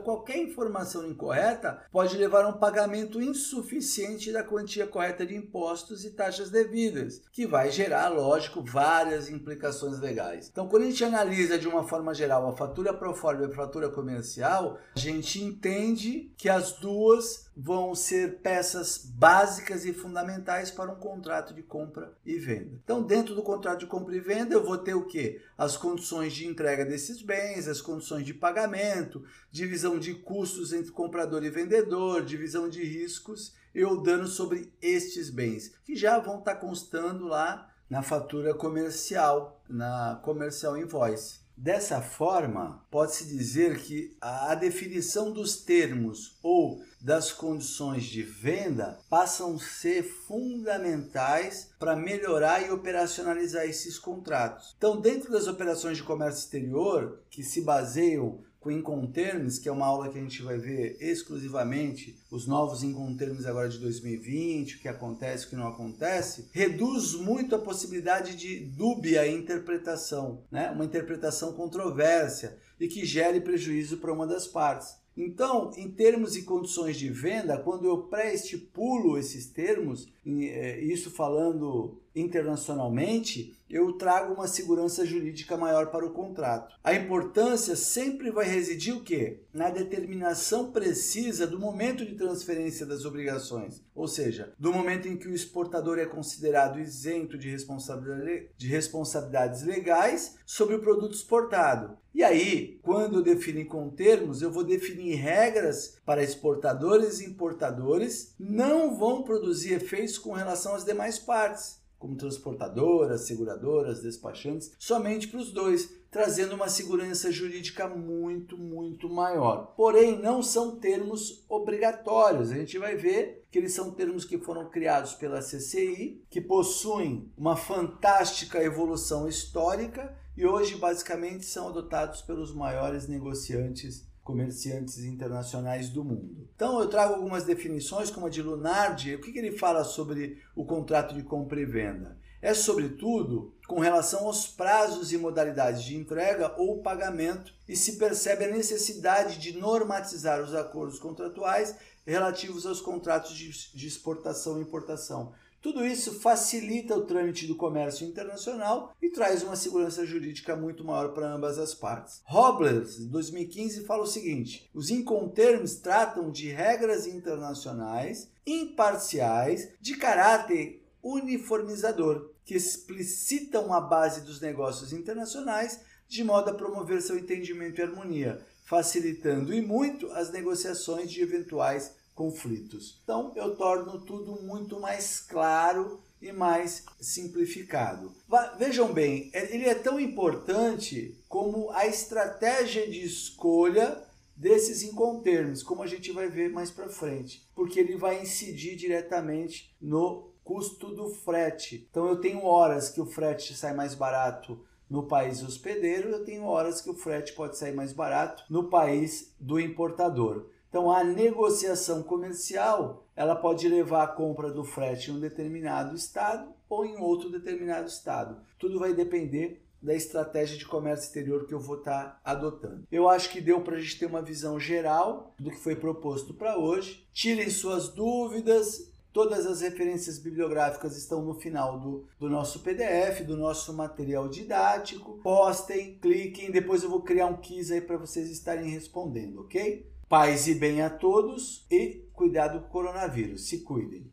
qualquer 0.00 0.38
informação 0.38 1.04
incorreta 1.04 1.82
pode 1.90 2.16
levar 2.16 2.44
a 2.44 2.48
um 2.48 2.58
pagamento 2.58 3.20
insuficiente 3.20 4.30
da 4.30 4.44
quantia 4.44 4.86
correta 4.86 5.26
de 5.26 5.34
impostos 5.34 6.04
e 6.04 6.10
taxas 6.10 6.48
devidas, 6.48 7.22
que 7.32 7.44
vai 7.44 7.72
gerar, 7.72 8.08
lógico, 8.08 8.62
várias 8.62 9.28
implicações 9.28 9.98
legais. 9.98 10.48
Então, 10.48 10.68
quando 10.68 10.84
a 10.84 10.86
gente 10.86 11.04
analisa 11.04 11.58
de 11.58 11.66
uma 11.66 11.82
forma 11.88 12.14
geral 12.14 12.48
a 12.48 12.56
fatura 12.56 12.94
pro 12.94 13.14
forma 13.14 13.42
e 13.42 13.50
a 13.50 13.54
fatura 13.54 13.88
comercial, 13.88 14.78
a 14.94 14.98
gente 14.98 15.42
entende 15.42 16.32
que 16.36 16.48
as 16.48 16.72
duas 16.74 17.50
vão 17.56 17.94
ser 17.94 18.38
peças 18.38 19.04
básicas 19.04 19.84
e 19.84 19.92
fundamentais 19.92 20.70
para 20.70 20.90
um 20.90 20.96
contrato 20.96 21.52
de 21.52 21.62
compra 21.62 22.14
e 22.24 22.38
venda. 22.38 22.78
Então, 22.82 23.02
dentro 23.02 23.34
do 23.34 23.42
contrato 23.42 23.80
de 23.80 23.86
compra 23.86 24.16
e 24.16 24.20
venda, 24.20 24.54
eu 24.54 24.64
vou 24.64 24.78
ter 24.78 24.94
o 24.94 25.06
que? 25.06 25.40
As 25.58 25.76
condições 25.76 26.32
de 26.32 26.46
entrega 26.60 26.84
desses 26.84 27.22
bens, 27.22 27.66
as 27.66 27.80
condições 27.80 28.26
de 28.26 28.34
pagamento, 28.34 29.24
divisão 29.50 29.98
de 29.98 30.14
custos 30.14 30.74
entre 30.74 30.92
comprador 30.92 31.42
e 31.42 31.48
vendedor, 31.48 32.22
divisão 32.22 32.68
de 32.68 32.84
riscos 32.84 33.54
e 33.74 33.82
o 33.82 33.96
dano 33.96 34.26
sobre 34.26 34.70
estes 34.82 35.30
bens, 35.30 35.72
que 35.84 35.96
já 35.96 36.18
vão 36.18 36.38
estar 36.38 36.56
constando 36.56 37.26
lá 37.26 37.72
na 37.88 38.02
fatura 38.02 38.52
comercial, 38.52 39.62
na 39.66 40.20
comercial 40.22 40.76
invoice. 40.76 41.39
Dessa 41.62 42.00
forma, 42.00 42.82
pode-se 42.90 43.26
dizer 43.26 43.82
que 43.82 44.16
a 44.18 44.54
definição 44.54 45.30
dos 45.30 45.56
termos 45.58 46.38
ou 46.42 46.80
das 46.98 47.32
condições 47.32 48.04
de 48.04 48.22
venda 48.22 48.98
passam 49.10 49.56
a 49.56 49.58
ser 49.58 50.02
fundamentais 50.02 51.68
para 51.78 51.94
melhorar 51.94 52.66
e 52.66 52.70
operacionalizar 52.70 53.66
esses 53.66 53.98
contratos. 53.98 54.74
Então, 54.78 55.02
dentro 55.02 55.30
das 55.30 55.46
operações 55.48 55.98
de 55.98 56.02
comércio 56.02 56.40
exterior, 56.40 57.20
que 57.28 57.42
se 57.42 57.60
baseiam 57.60 58.40
com 58.60 58.70
Incoterms, 58.70 59.58
que 59.58 59.68
é 59.68 59.72
uma 59.72 59.86
aula 59.86 60.10
que 60.10 60.18
a 60.18 60.20
gente 60.20 60.42
vai 60.42 60.58
ver 60.58 60.98
exclusivamente 61.00 62.16
os 62.30 62.46
novos 62.46 62.82
Incoterms 62.82 63.46
agora 63.46 63.70
de 63.70 63.78
2020, 63.78 64.76
o 64.76 64.80
que 64.80 64.88
acontece, 64.88 65.46
o 65.46 65.48
que 65.48 65.56
não 65.56 65.66
acontece, 65.66 66.48
reduz 66.52 67.14
muito 67.14 67.54
a 67.54 67.58
possibilidade 67.58 68.36
de 68.36 68.60
dúbia 68.60 69.26
interpretação, 69.26 70.44
né? 70.50 70.70
uma 70.70 70.84
interpretação 70.84 71.54
controvérsia 71.54 72.58
e 72.78 72.86
que 72.86 73.04
gere 73.06 73.40
prejuízo 73.40 73.96
para 73.96 74.12
uma 74.12 74.26
das 74.26 74.46
partes. 74.46 75.00
Então, 75.16 75.70
em 75.76 75.90
termos 75.90 76.36
e 76.36 76.42
condições 76.42 76.96
de 76.96 77.10
venda, 77.10 77.58
quando 77.58 77.86
eu 77.86 78.04
pré-estipulo 78.04 79.18
esses 79.18 79.46
termos, 79.46 80.08
é, 80.24 80.80
isso 80.80 81.10
falando 81.10 82.00
internacionalmente, 82.14 83.56
eu 83.68 83.92
trago 83.92 84.34
uma 84.34 84.48
segurança 84.48 85.06
jurídica 85.06 85.56
maior 85.56 85.90
para 85.90 86.04
o 86.04 86.10
contrato. 86.10 86.74
A 86.82 86.92
importância 86.92 87.76
sempre 87.76 88.30
vai 88.30 88.46
residir 88.46 88.96
o 88.96 89.02
quê? 89.02 89.42
Na 89.54 89.70
determinação 89.70 90.72
precisa 90.72 91.46
do 91.46 91.58
momento 91.58 92.04
de 92.04 92.16
transferência 92.16 92.84
das 92.84 93.04
obrigações, 93.04 93.80
ou 93.94 94.08
seja, 94.08 94.52
do 94.58 94.72
momento 94.72 95.06
em 95.06 95.16
que 95.16 95.28
o 95.28 95.34
exportador 95.34 95.98
é 95.98 96.06
considerado 96.06 96.80
isento 96.80 97.38
de, 97.38 97.48
responsabilidade, 97.48 98.48
de 98.56 98.66
responsabilidades 98.66 99.62
legais 99.62 100.36
sobre 100.44 100.74
o 100.74 100.80
produto 100.80 101.14
exportado. 101.14 101.96
E 102.12 102.24
aí, 102.24 102.80
quando 102.82 103.18
eu 103.18 103.22
definir 103.22 103.66
com 103.66 103.88
termos, 103.88 104.42
eu 104.42 104.50
vou 104.50 104.64
definir 104.64 105.14
regras 105.14 105.96
para 106.04 106.24
exportadores 106.24 107.20
e 107.20 107.26
importadores 107.26 108.34
não 108.38 108.96
vão 108.96 109.22
produzir 109.22 109.74
efeitos 109.74 110.18
com 110.18 110.32
relação 110.32 110.74
às 110.74 110.84
demais 110.84 111.20
partes 111.20 111.79
como 112.00 112.16
transportadoras, 112.16 113.26
seguradoras, 113.26 114.00
despachantes, 114.00 114.72
somente 114.78 115.28
para 115.28 115.38
os 115.38 115.52
dois, 115.52 115.94
trazendo 116.10 116.54
uma 116.54 116.66
segurança 116.66 117.30
jurídica 117.30 117.86
muito, 117.86 118.56
muito 118.56 119.06
maior. 119.06 119.74
Porém, 119.76 120.18
não 120.18 120.42
são 120.42 120.76
termos 120.80 121.44
obrigatórios. 121.46 122.50
A 122.50 122.54
gente 122.54 122.78
vai 122.78 122.96
ver 122.96 123.46
que 123.50 123.58
eles 123.58 123.74
são 123.74 123.90
termos 123.90 124.24
que 124.24 124.38
foram 124.38 124.70
criados 124.70 125.12
pela 125.12 125.42
CCI, 125.42 126.24
que 126.30 126.40
possuem 126.40 127.30
uma 127.36 127.54
fantástica 127.54 128.64
evolução 128.64 129.28
histórica 129.28 130.16
e 130.34 130.46
hoje 130.46 130.76
basicamente 130.76 131.44
são 131.44 131.68
adotados 131.68 132.22
pelos 132.22 132.54
maiores 132.54 133.06
negociantes 133.06 134.09
comerciantes 134.22 134.98
internacionais 135.04 135.88
do 135.88 136.04
mundo. 136.04 136.48
Então 136.54 136.80
eu 136.80 136.88
trago 136.88 137.14
algumas 137.14 137.44
definições, 137.44 138.10
como 138.10 138.26
a 138.26 138.30
de 138.30 138.42
Lunardi. 138.42 139.14
O 139.14 139.20
que, 139.20 139.36
ele 139.38 139.56
fala 139.56 139.84
sobre 139.84 140.38
o 140.54 140.64
contrato 140.64 141.14
de 141.14 141.22
compra 141.22 141.60
e 141.60 141.64
venda? 141.64 142.18
É 142.42 142.54
sobretudo 142.54 143.54
com 143.66 143.80
relação 143.80 144.26
aos 144.26 144.46
prazos 144.46 145.12
e 145.12 145.18
modalidades 145.18 145.82
de 145.82 145.94
entrega 145.94 146.54
ou 146.56 146.82
pagamento 146.82 147.52
e 147.68 147.76
se 147.76 147.96
percebe 147.96 148.44
a 148.44 148.50
necessidade 148.50 149.38
de 149.38 149.58
normatizar 149.58 150.42
os 150.42 150.54
acordos 150.54 150.98
contratuais 150.98 151.76
relativos 152.06 152.64
aos 152.64 152.80
contratos 152.80 153.36
de 153.36 153.86
exportação 153.86 154.58
e 154.58 154.62
importação 154.62 155.34
Tudo 155.60 155.86
isso 155.86 156.20
facilita 156.20 156.96
o 156.96 157.04
trâmite 157.04 157.46
do 157.46 157.54
comércio 157.54 158.06
internacional 158.06 158.94
e 159.00 159.10
traz 159.10 159.42
uma 159.42 159.56
segurança 159.56 160.06
jurídica 160.06 160.56
muito 160.56 160.82
maior 160.82 161.12
para 161.12 161.30
ambas 161.30 161.58
as 161.58 161.74
partes. 161.74 162.22
Robles, 162.24 162.98
em 162.98 163.08
2015, 163.08 163.84
fala 163.84 164.04
o 164.04 164.06
seguinte: 164.06 164.70
os 164.72 164.88
Incoterms 164.88 165.76
tratam 165.76 166.30
de 166.30 166.48
regras 166.48 167.06
internacionais 167.06 168.30
imparciais 168.46 169.68
de 169.80 169.96
caráter 169.96 170.82
uniformizador, 171.02 172.30
que 172.44 172.54
explicitam 172.54 173.72
a 173.72 173.80
base 173.80 174.22
dos 174.22 174.40
negócios 174.40 174.92
internacionais 174.92 175.80
de 176.08 176.24
modo 176.24 176.50
a 176.50 176.54
promover 176.54 177.00
seu 177.00 177.16
entendimento 177.16 177.78
e 177.80 177.82
harmonia, 177.82 178.44
facilitando 178.64 179.54
e 179.54 179.60
muito 179.60 180.10
as 180.12 180.32
negociações 180.32 181.10
de 181.10 181.22
eventuais 181.22 181.94
conflitos. 182.14 183.00
Então, 183.04 183.32
eu 183.36 183.56
torno 183.56 184.00
tudo 184.00 184.40
muito 184.42 184.78
mais 184.78 185.20
claro 185.20 186.00
e 186.20 186.32
mais 186.32 186.84
simplificado. 187.00 188.12
Vejam 188.58 188.92
bem, 188.92 189.30
é, 189.32 189.54
ele 189.54 189.66
é 189.66 189.74
tão 189.74 189.98
importante 189.98 191.18
como 191.28 191.70
a 191.70 191.86
estratégia 191.86 192.88
de 192.88 193.04
escolha 193.04 194.06
desses 194.36 194.82
incontermos, 194.82 195.62
como 195.62 195.82
a 195.82 195.86
gente 195.86 196.12
vai 196.12 196.28
ver 196.28 196.50
mais 196.50 196.70
para 196.70 196.88
frente, 196.88 197.46
porque 197.54 197.78
ele 197.78 197.96
vai 197.96 198.22
incidir 198.22 198.76
diretamente 198.76 199.74
no 199.80 200.30
custo 200.42 200.94
do 200.94 201.10
frete. 201.10 201.86
Então 201.90 202.06
eu 202.06 202.16
tenho 202.16 202.44
horas 202.44 202.88
que 202.88 203.00
o 203.00 203.06
frete 203.06 203.54
sai 203.54 203.74
mais 203.74 203.94
barato 203.94 204.58
no 204.88 205.06
país 205.06 205.42
hospedeiro, 205.42 206.08
eu 206.08 206.24
tenho 206.24 206.44
horas 206.44 206.80
que 206.80 206.90
o 206.90 206.94
frete 206.94 207.32
pode 207.34 207.56
sair 207.56 207.72
mais 207.72 207.92
barato 207.92 208.42
no 208.50 208.68
país 208.68 209.32
do 209.38 209.60
importador. 209.60 210.46
Então, 210.70 210.90
a 210.90 211.04
negociação 211.04 212.02
comercial 212.02 213.04
ela 213.16 213.34
pode 213.34 213.68
levar 213.68 214.04
a 214.04 214.08
compra 214.08 214.50
do 214.50 214.64
frete 214.64 215.10
em 215.10 215.14
um 215.14 215.20
determinado 215.20 215.94
estado 215.94 216.54
ou 216.68 216.86
em 216.86 216.96
outro 216.96 217.28
determinado 217.28 217.88
estado. 217.88 218.40
Tudo 218.58 218.78
vai 218.78 218.94
depender 218.94 219.60
da 219.82 219.94
estratégia 219.94 220.56
de 220.56 220.66
comércio 220.66 221.06
exterior 221.06 221.46
que 221.46 221.54
eu 221.54 221.60
vou 221.60 221.78
estar 221.78 222.20
adotando. 222.24 222.86
Eu 222.90 223.08
acho 223.08 223.30
que 223.30 223.40
deu 223.40 223.62
para 223.62 223.76
a 223.76 223.80
gente 223.80 223.98
ter 223.98 224.06
uma 224.06 224.22
visão 224.22 224.60
geral 224.60 225.34
do 225.38 225.50
que 225.50 225.58
foi 225.58 225.74
proposto 225.74 226.34
para 226.34 226.56
hoje. 226.56 227.06
Tirem 227.12 227.50
suas 227.50 227.88
dúvidas. 227.88 228.88
Todas 229.12 229.44
as 229.44 229.60
referências 229.60 230.20
bibliográficas 230.20 230.96
estão 230.96 231.20
no 231.20 231.34
final 231.34 231.80
do, 231.80 232.06
do 232.16 232.30
nosso 232.30 232.60
PDF, 232.60 233.22
do 233.26 233.36
nosso 233.36 233.72
material 233.74 234.28
didático. 234.28 235.18
Postem, 235.20 235.98
cliquem, 236.00 236.52
depois 236.52 236.84
eu 236.84 236.90
vou 236.90 237.02
criar 237.02 237.26
um 237.26 237.36
quiz 237.36 237.72
aí 237.72 237.80
para 237.80 237.96
vocês 237.96 238.30
estarem 238.30 238.70
respondendo, 238.70 239.40
ok? 239.40 239.89
Paz 240.10 240.48
e 240.48 240.56
bem 240.56 240.82
a 240.82 240.90
todos 240.90 241.64
e 241.70 242.10
cuidado 242.12 242.62
com 242.62 242.66
o 242.66 242.70
coronavírus. 242.70 243.48
Se 243.48 243.60
cuidem. 243.60 244.10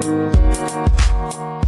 Música 0.00 1.67